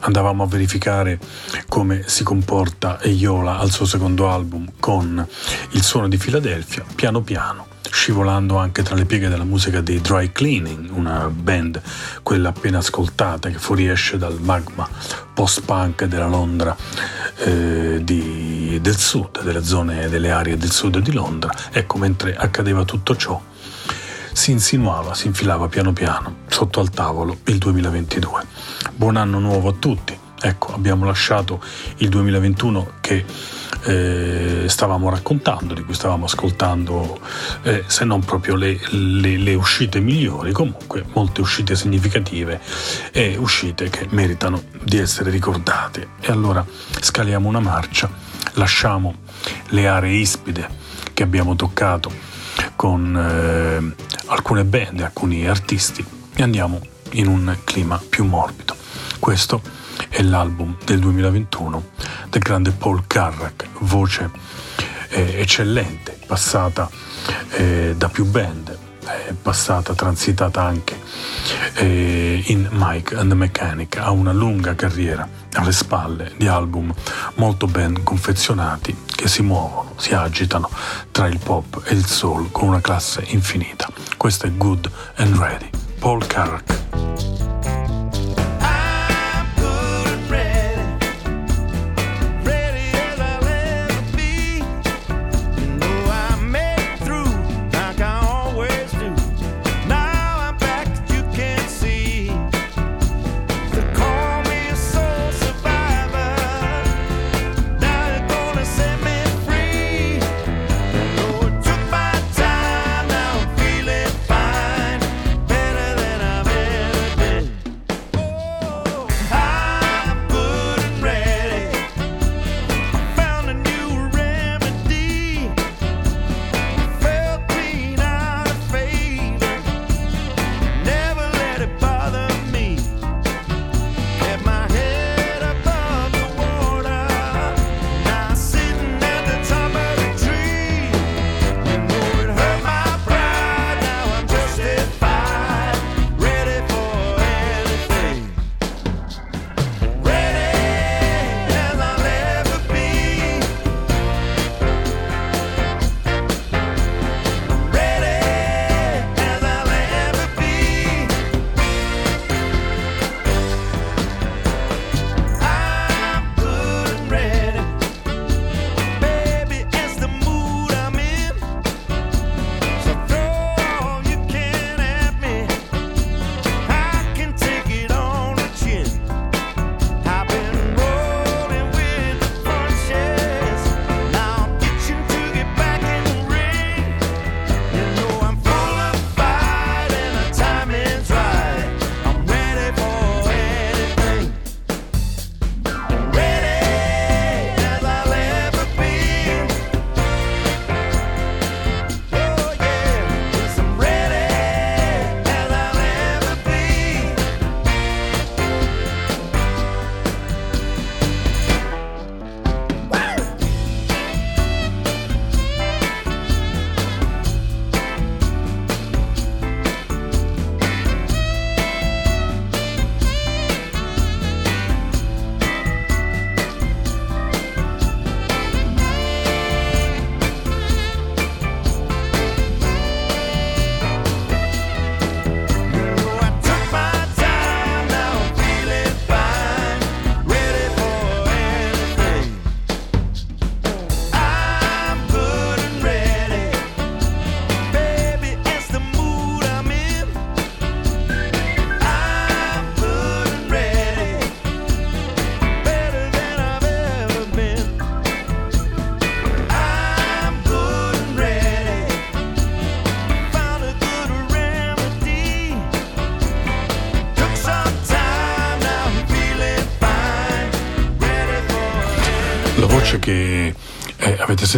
[0.00, 1.18] andavamo a verificare
[1.68, 5.24] come si comporta Eiola al suo secondo album con
[5.70, 10.30] il suono di Filadelfia, piano piano scivolando anche tra le pieghe della musica dei Dry
[10.32, 11.80] Cleaning, una band,
[12.22, 14.86] quella appena ascoltata, che fuoriesce dal magma
[15.32, 16.76] post-punk della Londra
[17.38, 21.52] eh, di- del sud, delle zone, delle aree del sud di Londra.
[21.70, 23.40] Ecco, mentre accadeva tutto ciò,
[24.32, 28.42] si insinuava, si infilava piano piano sotto al tavolo il 2022.
[28.94, 30.16] Buon anno nuovo a tutti.
[30.40, 31.60] Ecco, abbiamo lasciato
[31.96, 33.24] il 2021 che
[33.84, 37.18] eh, stavamo raccontando, di cui stavamo ascoltando,
[37.62, 42.60] eh, se non proprio le, le- le uscite migliori, comunque molte uscite significative
[43.12, 46.08] e uscite che meritano di essere ricordate.
[46.20, 46.64] E allora
[47.00, 48.08] scaliamo una marcia,
[48.58, 49.14] lasciamo
[49.68, 50.68] le aree ispide
[51.14, 52.12] che abbiamo toccato
[52.76, 56.04] con eh, alcune band, alcuni artisti
[56.34, 56.80] e andiamo
[57.12, 58.76] in un clima più morbido.
[59.18, 59.62] Questo
[60.08, 61.90] è l'album del 2021
[62.28, 64.30] del grande Paul Carrack, voce
[65.10, 66.90] eh, eccellente, passata
[67.50, 68.76] eh, da più band,
[69.12, 70.98] è passata, transitata anche
[71.74, 76.92] eh, in Mike and the Mechanic, ha una lunga carriera alle spalle di album
[77.34, 80.70] molto ben confezionati che si muovono, si agitano
[81.10, 83.88] tra il pop e il soul con una classe infinita.
[84.16, 87.37] Questo è Good and Ready, Paul Carrack.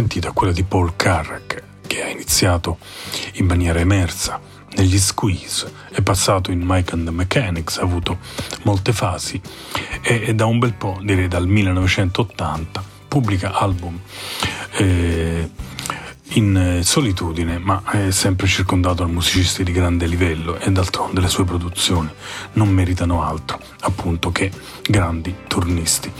[0.07, 2.79] È quella di Paul Carrack, che ha iniziato
[3.33, 4.39] in maniera emersa
[4.75, 8.17] negli squeeze, è passato in Mike and the Mechanics, ha avuto
[8.63, 9.39] molte fasi
[10.01, 13.99] e, e da un bel po', direi dal 1980, pubblica album
[14.77, 15.49] eh,
[16.29, 21.27] in eh, solitudine, ma è sempre circondato da musicisti di grande livello e d'altronde le
[21.27, 22.09] sue produzioni
[22.53, 24.51] non meritano altro, appunto, che
[24.81, 26.11] grandi turnisti.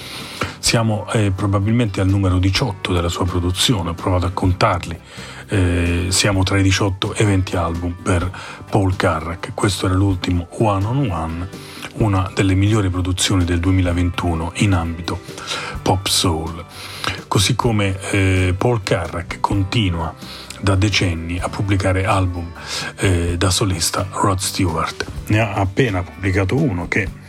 [0.71, 4.97] Siamo eh, probabilmente al numero 18 della sua produzione, ho provato a contarli.
[5.49, 8.31] Eh, siamo tra i 18 e 20 album per
[8.69, 9.51] Paul Carrack.
[9.53, 11.49] Questo era l'ultimo One on One,
[11.95, 15.19] una delle migliori produzioni del 2021 in ambito
[15.81, 16.63] pop soul.
[17.27, 20.15] Così come eh, Paul Carrack continua
[20.61, 22.49] da decenni a pubblicare album
[22.95, 25.05] eh, da solista Rod Stewart.
[25.27, 27.19] Ne ha appena pubblicato uno che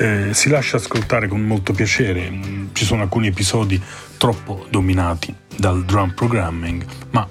[0.00, 2.30] eh, si lascia ascoltare con molto piacere.
[2.30, 3.80] Mm, Ci sono alcuni episodi
[4.16, 7.28] troppo dominati dal drum programming, ma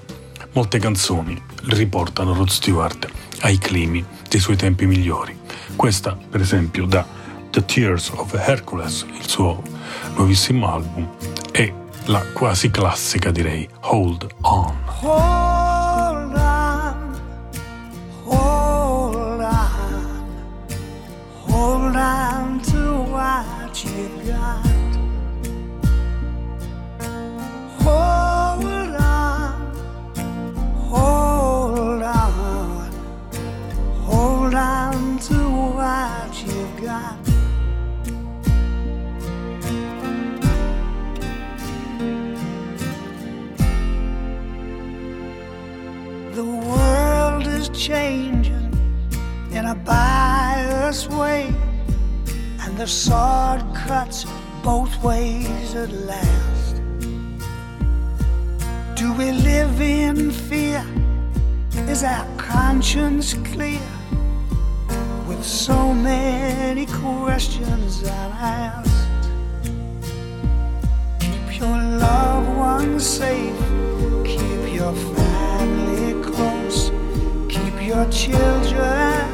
[0.52, 3.08] molte canzoni riportano Rod Stewart
[3.40, 5.36] ai climi dei suoi tempi migliori.
[5.74, 7.04] Questa, per esempio, da
[7.50, 9.62] The Tears of Hercules, il suo
[10.14, 11.08] nuovissimo album,
[11.50, 11.74] e
[12.04, 15.49] la quasi classica, direi, Hold On.
[23.84, 24.66] You've got.
[27.82, 29.74] Hold on,
[30.90, 32.92] hold on,
[34.04, 35.34] hold on to
[35.78, 37.16] what you've got.
[46.34, 48.72] The world is changing
[49.52, 51.49] in a biased way,
[52.80, 54.24] the sword cuts
[54.64, 56.76] both ways at last.
[58.94, 60.82] Do we live in fear?
[61.90, 63.86] Is our conscience clear?
[65.28, 69.28] With so many questions unasked,
[71.20, 71.76] keep your
[72.06, 73.60] loved ones safe,
[74.24, 76.90] keep your family close,
[77.50, 79.29] keep your children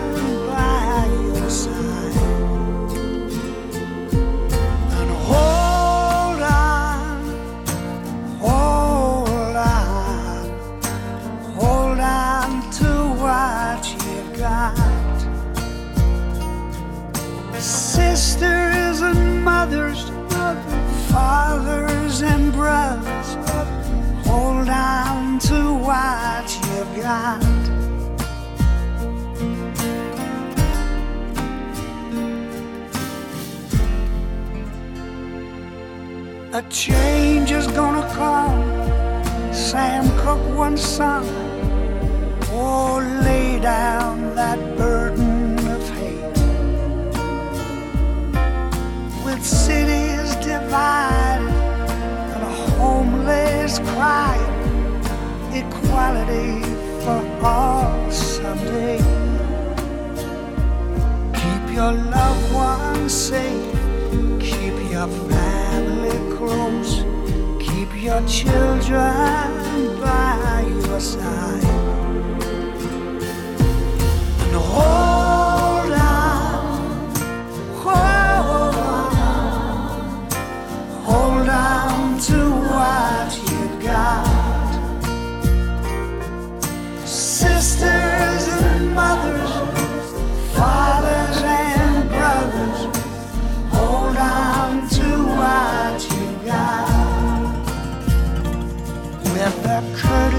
[18.16, 20.08] Sisters and mothers,
[21.10, 23.34] fathers and brothers,
[24.26, 27.44] hold on to what you've got.
[36.54, 38.64] A change is gonna come.
[39.52, 41.26] Sam Cooke once sung.
[42.50, 45.25] Oh, lay down that burden
[49.36, 51.52] With cities divided
[52.32, 55.04] and a homeless crying,
[55.52, 56.62] equality
[57.04, 58.96] for all someday.
[61.34, 63.72] Keep your loved ones safe.
[64.40, 67.04] Keep your family close.
[67.60, 71.62] Keep your children by your side.
[74.40, 75.15] And hold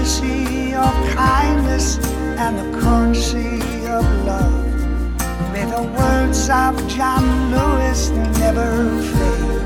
[0.08, 1.98] courtesy of kindness
[2.38, 8.08] and the currency of love, may the words of John Lewis
[8.40, 9.58] never fade.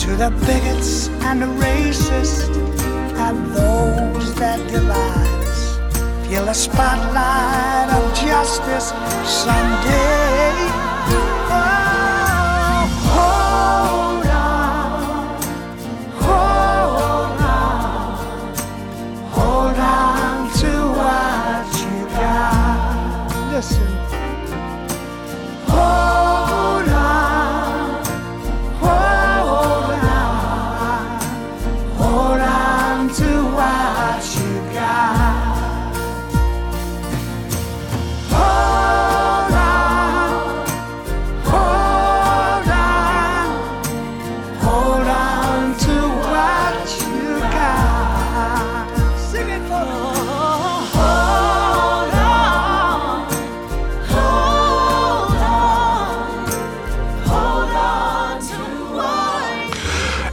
[0.00, 2.46] To the bigots and the racists
[3.16, 8.92] and those that divide feel the spotlight of justice
[9.24, 10.19] someday.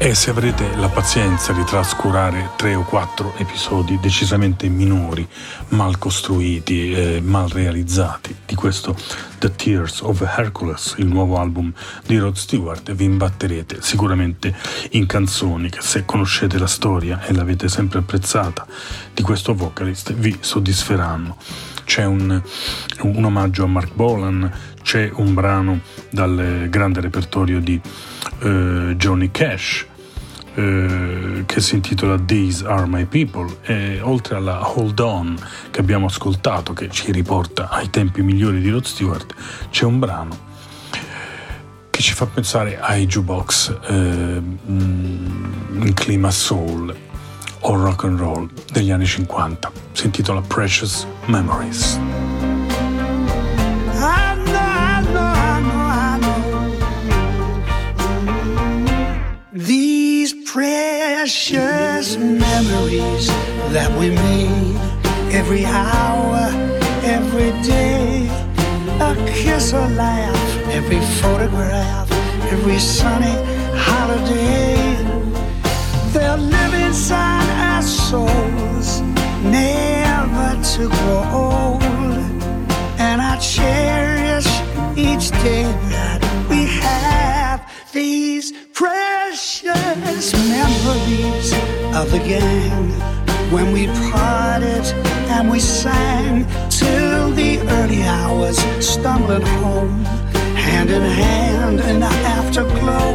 [0.08, 5.28] E se avrete la pazienza di trascurare tre o quattro episodi decisamente minori,
[5.72, 8.96] mal costruiti e mal realizzati di questo
[9.38, 11.74] The Tears of Hercules, il nuovo album
[12.06, 14.56] di Rod Stewart, vi imbatterete sicuramente
[14.92, 18.66] in canzoni che se conoscete la storia e l'avete sempre apprezzata
[19.14, 21.36] di questo vocalist vi soddisferanno.
[21.84, 22.42] C'è un,
[23.02, 24.50] un omaggio a Mark Bolan,
[24.82, 27.80] c'è un brano dal grande repertorio di
[28.40, 29.86] eh, Johnny Cash
[30.58, 35.38] eh, che si intitola These Are My People e oltre alla Hold On
[35.70, 39.36] che abbiamo ascoltato che ci riporta ai tempi migliori di Rod Stewart
[39.70, 40.46] c'è un brano
[41.92, 46.96] che ci fa pensare ai jukebox eh, mm, in clima soul
[47.60, 52.00] o rock and roll degli anni 50 si intitola Precious Memories
[60.58, 63.28] precious memories
[63.76, 64.76] that we made
[65.32, 66.50] every hour,
[67.04, 68.28] every day.
[69.00, 72.12] A kiss, a laugh, every photograph,
[72.52, 73.38] every sunny
[73.88, 74.96] holiday.
[76.12, 79.02] They'll live inside our souls,
[79.44, 81.84] never to grow old
[82.98, 84.50] and I cherish
[84.98, 85.66] each day
[90.02, 91.54] precious memories
[91.96, 92.92] of the gang
[93.52, 94.86] when we parted
[95.30, 100.04] and we sang till the early hours, stumbling home,
[100.56, 103.14] hand in hand in the afterglow.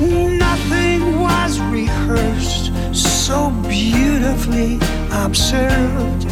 [0.00, 4.78] Nothing was rehearsed, so beautifully
[5.12, 6.26] observed,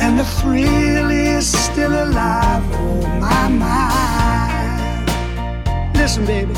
[0.00, 2.62] and the thrill is still alive.
[2.72, 5.02] Oh my mind!
[5.96, 6.54] Listen, baby,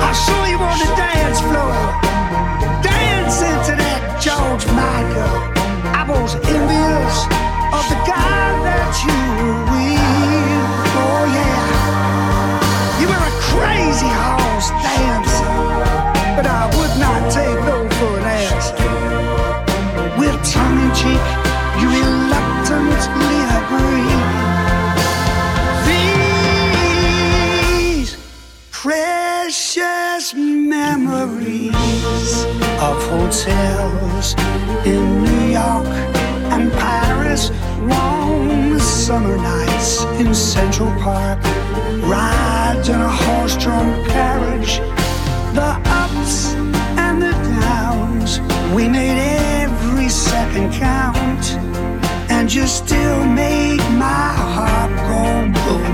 [0.00, 1.74] I saw you on the dance floor,
[2.82, 5.36] dancing to that George Michael.
[5.98, 7.16] I was envious
[7.76, 8.27] of the guy
[33.28, 34.34] hotels
[34.86, 35.86] in New York
[36.54, 41.38] and Paris, warm summer nights in Central Park,
[42.04, 44.78] rides in a horse-drawn carriage,
[45.58, 45.70] the
[46.02, 46.54] ups
[46.96, 48.40] and the downs.
[48.74, 49.18] We made
[49.60, 51.44] every second count,
[52.30, 55.24] and you still make my heart go
[55.60, 55.87] boom,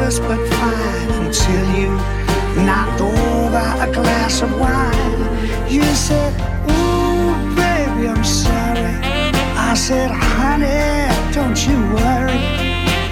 [0.00, 1.90] but fine until you
[2.64, 5.20] knocked over a glass of wine.
[5.68, 6.32] You said,
[6.70, 8.94] Ooh, baby, I'm sorry.
[9.70, 12.40] I said, honey, don't you worry.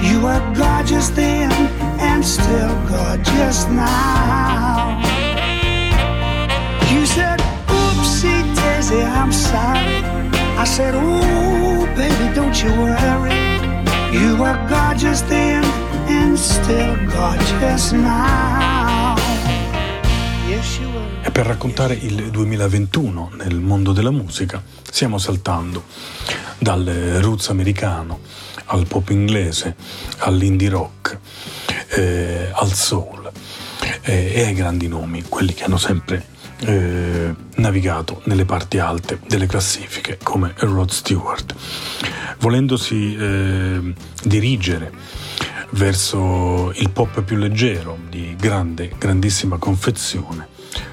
[0.01, 1.53] You were gorgeous then
[2.01, 4.99] and still gorgeous now.
[6.91, 10.03] You said, oopsie daisy, I'm sorry.
[10.57, 13.59] I said, ooh, baby, don't you worry.
[14.11, 15.68] You were gorgeous then
[21.23, 25.85] E per raccontare il 2021 nel mondo della musica stiamo saltando
[26.59, 26.85] dal
[27.23, 28.21] roots americano
[28.67, 29.77] al pop inglese,
[30.19, 31.19] all'indie rock,
[31.97, 33.31] eh, al soul.
[34.03, 36.23] Eh, e ai grandi nomi, quelli che hanno sempre
[36.67, 41.55] eh, navigato nelle parti alte delle classifiche come Rod Stewart,
[42.41, 44.93] volendosi eh, dirigere
[45.71, 50.49] verso il pop più leggero di grande, grandissima confezione,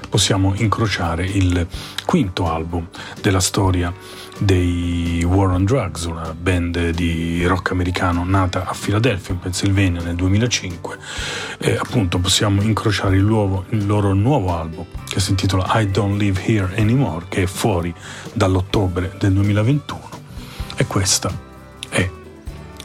[0.08, 1.66] possiamo incrociare il
[2.04, 2.88] quinto album
[3.20, 3.92] della storia
[4.38, 10.14] dei War on Drugs, una band di rock americano nata a Filadelfia, in Pennsylvania, nel
[10.14, 10.98] 2005.
[11.58, 16.20] E appunto possiamo incrociare il loro, il loro nuovo album, che si intitola I Don't
[16.20, 17.94] Live Here Anymore, che è fuori
[18.32, 20.08] dall'ottobre del 2021.
[20.76, 21.30] E questa
[21.88, 22.08] è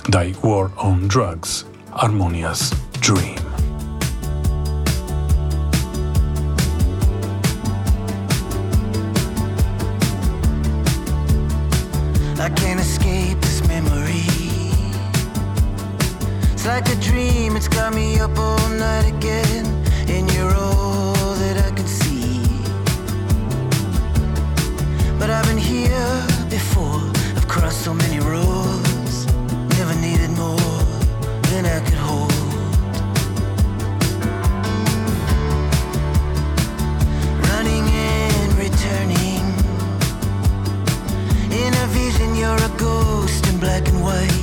[0.07, 1.69] dai War on Drugs.
[1.91, 3.37] harmonious dream.
[12.39, 14.23] I can't escape this memory.
[16.53, 19.80] It's like a dream, it's got me up all night again.
[43.71, 44.40] black and white.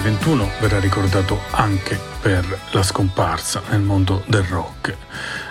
[0.00, 4.96] 2021 verrà ricordato anche per la scomparsa nel mondo del rock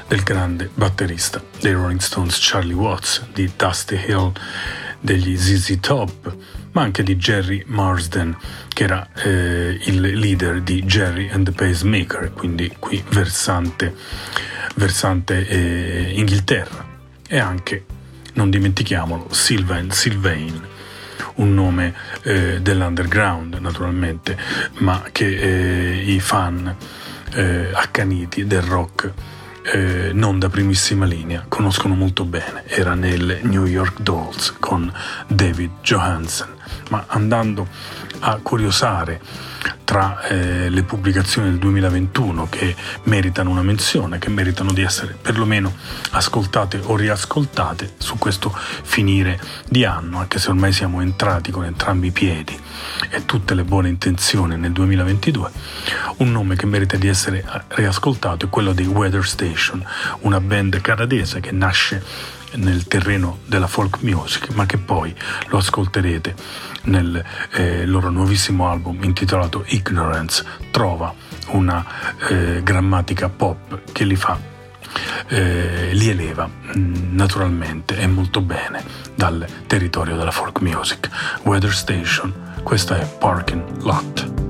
[0.08, 4.32] del grande batterista dei Rolling Stones Charlie Watts, di Dusty Hill,
[5.00, 6.36] degli ZZ Top,
[6.72, 8.36] ma anche di Jerry Marsden,
[8.70, 13.94] che era eh, il leader di Jerry and the Pacemaker, quindi qui versante,
[14.78, 16.88] versante eh, Inghilterra.
[17.28, 17.86] E anche,
[18.34, 20.60] non dimentichiamolo, Sylvain Sylvain,
[21.40, 21.94] un nome
[22.24, 24.38] eh, dell'underground naturalmente,
[24.80, 26.76] ma che eh, i fan
[27.34, 29.11] eh, accaniti del rock
[29.61, 32.64] eh, non da primissima linea conoscono molto bene.
[32.66, 34.91] Era nel New York Dolls con
[35.28, 36.49] David Johansen,
[36.90, 37.68] ma andando
[38.20, 39.22] a curiosare
[39.90, 42.76] tra eh, le pubblicazioni del 2021 che
[43.06, 45.74] meritano una menzione, che meritano di essere perlomeno
[46.12, 52.08] ascoltate o riascoltate su questo finire di anno, anche se ormai siamo entrati con entrambi
[52.08, 52.56] i piedi
[53.10, 55.52] e tutte le buone intenzioni nel 2022,
[56.18, 59.84] un nome che merita di essere riascoltato è quello dei Weather Station,
[60.20, 65.14] una band canadese che nasce nel terreno della folk music, ma che poi
[65.48, 66.36] lo ascolterete
[66.84, 71.14] nel eh, loro nuovissimo album intitolato Ignorance, trova
[71.48, 71.86] una
[72.30, 74.40] eh, grammatica pop che li fa,
[75.28, 78.84] eh, li eleva mh, naturalmente e molto bene
[79.16, 81.10] dal territorio della folk music.
[81.44, 84.49] Weather Station, questa è Parking Lot.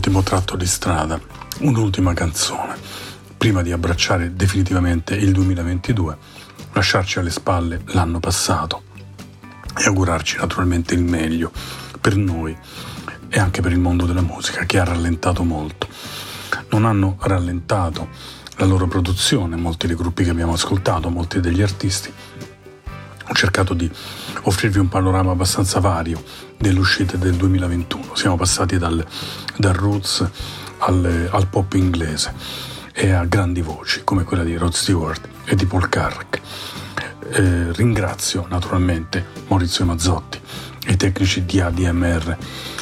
[0.00, 1.20] Ultimo tratto di strada,
[1.58, 2.74] un'ultima canzone,
[3.36, 6.16] prima di abbracciare definitivamente il 2022,
[6.72, 8.84] lasciarci alle spalle l'anno passato
[9.76, 11.52] e augurarci naturalmente il meglio
[12.00, 12.56] per noi
[13.28, 15.86] e anche per il mondo della musica che ha rallentato molto.
[16.70, 18.08] Non hanno rallentato
[18.56, 22.10] la loro produzione, molti dei gruppi che abbiamo ascoltato, molti degli artisti.
[23.28, 23.88] Ho cercato di
[24.44, 26.24] offrirvi un panorama abbastanza vario
[26.56, 28.14] delle uscite del 2021.
[28.14, 29.06] Siamo passati dal,
[29.60, 30.26] dal roots
[30.78, 32.32] al, al pop inglese
[32.92, 36.40] e a grandi voci come quella di Rod Stewart e di Paul Carrack.
[37.32, 40.40] Eh, ringrazio naturalmente Maurizio Mazzotti
[40.86, 42.36] e i tecnici di ADMR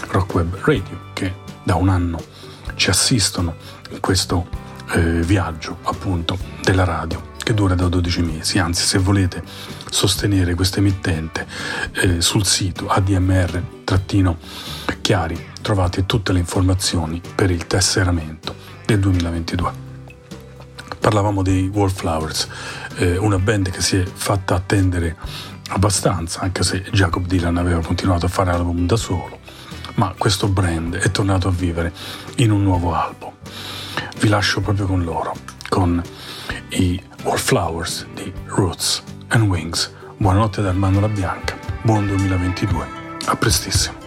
[0.09, 1.35] Rock Web Radio che
[1.65, 2.19] da un anno
[2.77, 3.57] ci assistono
[3.91, 4.49] in questo
[4.93, 8.59] eh, viaggio appunto della radio che dura da 12 mesi.
[8.59, 9.43] Anzi, se volete
[9.91, 11.45] sostenere questa emittente
[11.95, 13.97] eh, sul sito ADMR-chiari
[15.69, 18.55] trovate tutte le informazioni per il tesseramento
[18.87, 19.73] del 2022
[20.99, 22.49] parlavamo dei Wallflowers,
[22.97, 25.17] eh, una band che si è fatta attendere
[25.69, 29.41] abbastanza, anche se Jacob Dylan aveva continuato a fare album da solo,
[29.97, 31.93] ma questo brand è tornato a vivere
[32.37, 33.33] in un nuovo album.
[34.21, 35.35] Vi lascio proprio con loro,
[35.69, 36.03] con
[36.71, 39.93] i Wallflowers di Roots and Wings.
[40.17, 42.87] Buonanotte da Armando La Bianca, buon 2022,
[43.27, 43.98] a prestissimo.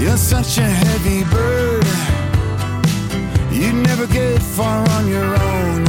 [0.00, 1.84] You're such a heavy bird.
[3.52, 5.84] You'd never get far on your own.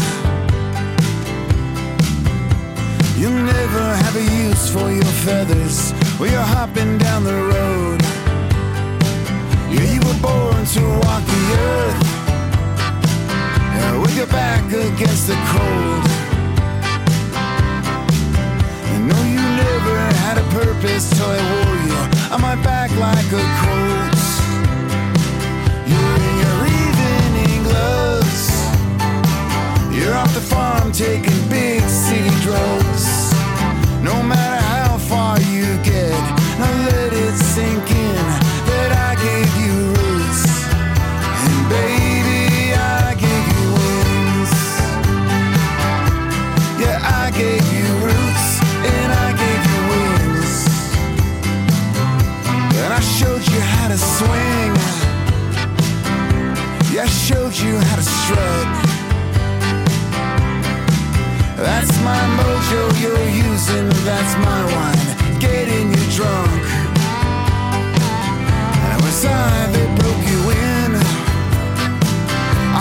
[3.15, 8.01] You'll never have a use for your feathers when you're hopping down the road.
[9.71, 12.03] Yeah, you were born to walk the earth
[13.77, 16.05] yeah, with your back against the cold.
[18.91, 23.31] And no, you never had a purpose till I wore you on my back like
[23.31, 24.00] a coat.
[30.93, 33.31] Taking big city drugs.
[34.03, 35.90] No matter how far you get,
[64.03, 65.39] that's my wine.
[65.39, 66.63] Getting you drunk.
[68.81, 69.29] And it was I
[69.73, 70.91] that broke you in.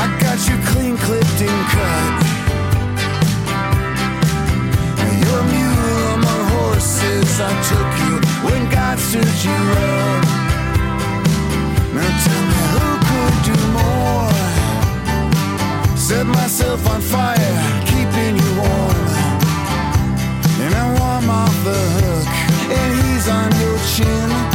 [0.03, 2.13] I got you clean clipped and cut.
[5.21, 7.31] You're a mule among horses.
[7.41, 8.15] I took you
[8.47, 10.25] when God stood you up.
[11.95, 14.33] Now tell me who could do more?
[15.97, 17.90] Set myself on fire,
[21.65, 22.27] the hook,
[22.71, 24.50] and he's on your chin.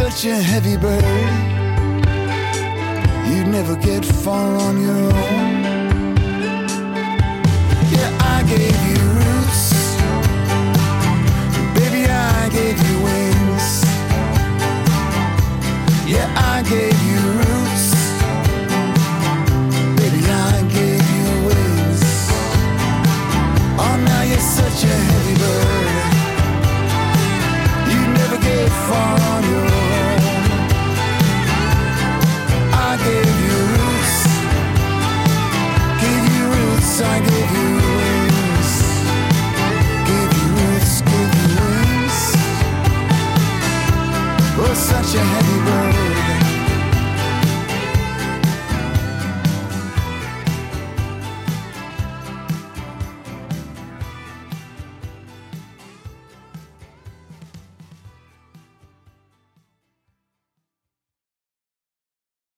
[0.00, 1.04] Such a heavy bird.
[3.28, 5.52] You'd never get far on your own.
[7.92, 8.89] Yeah, I gave you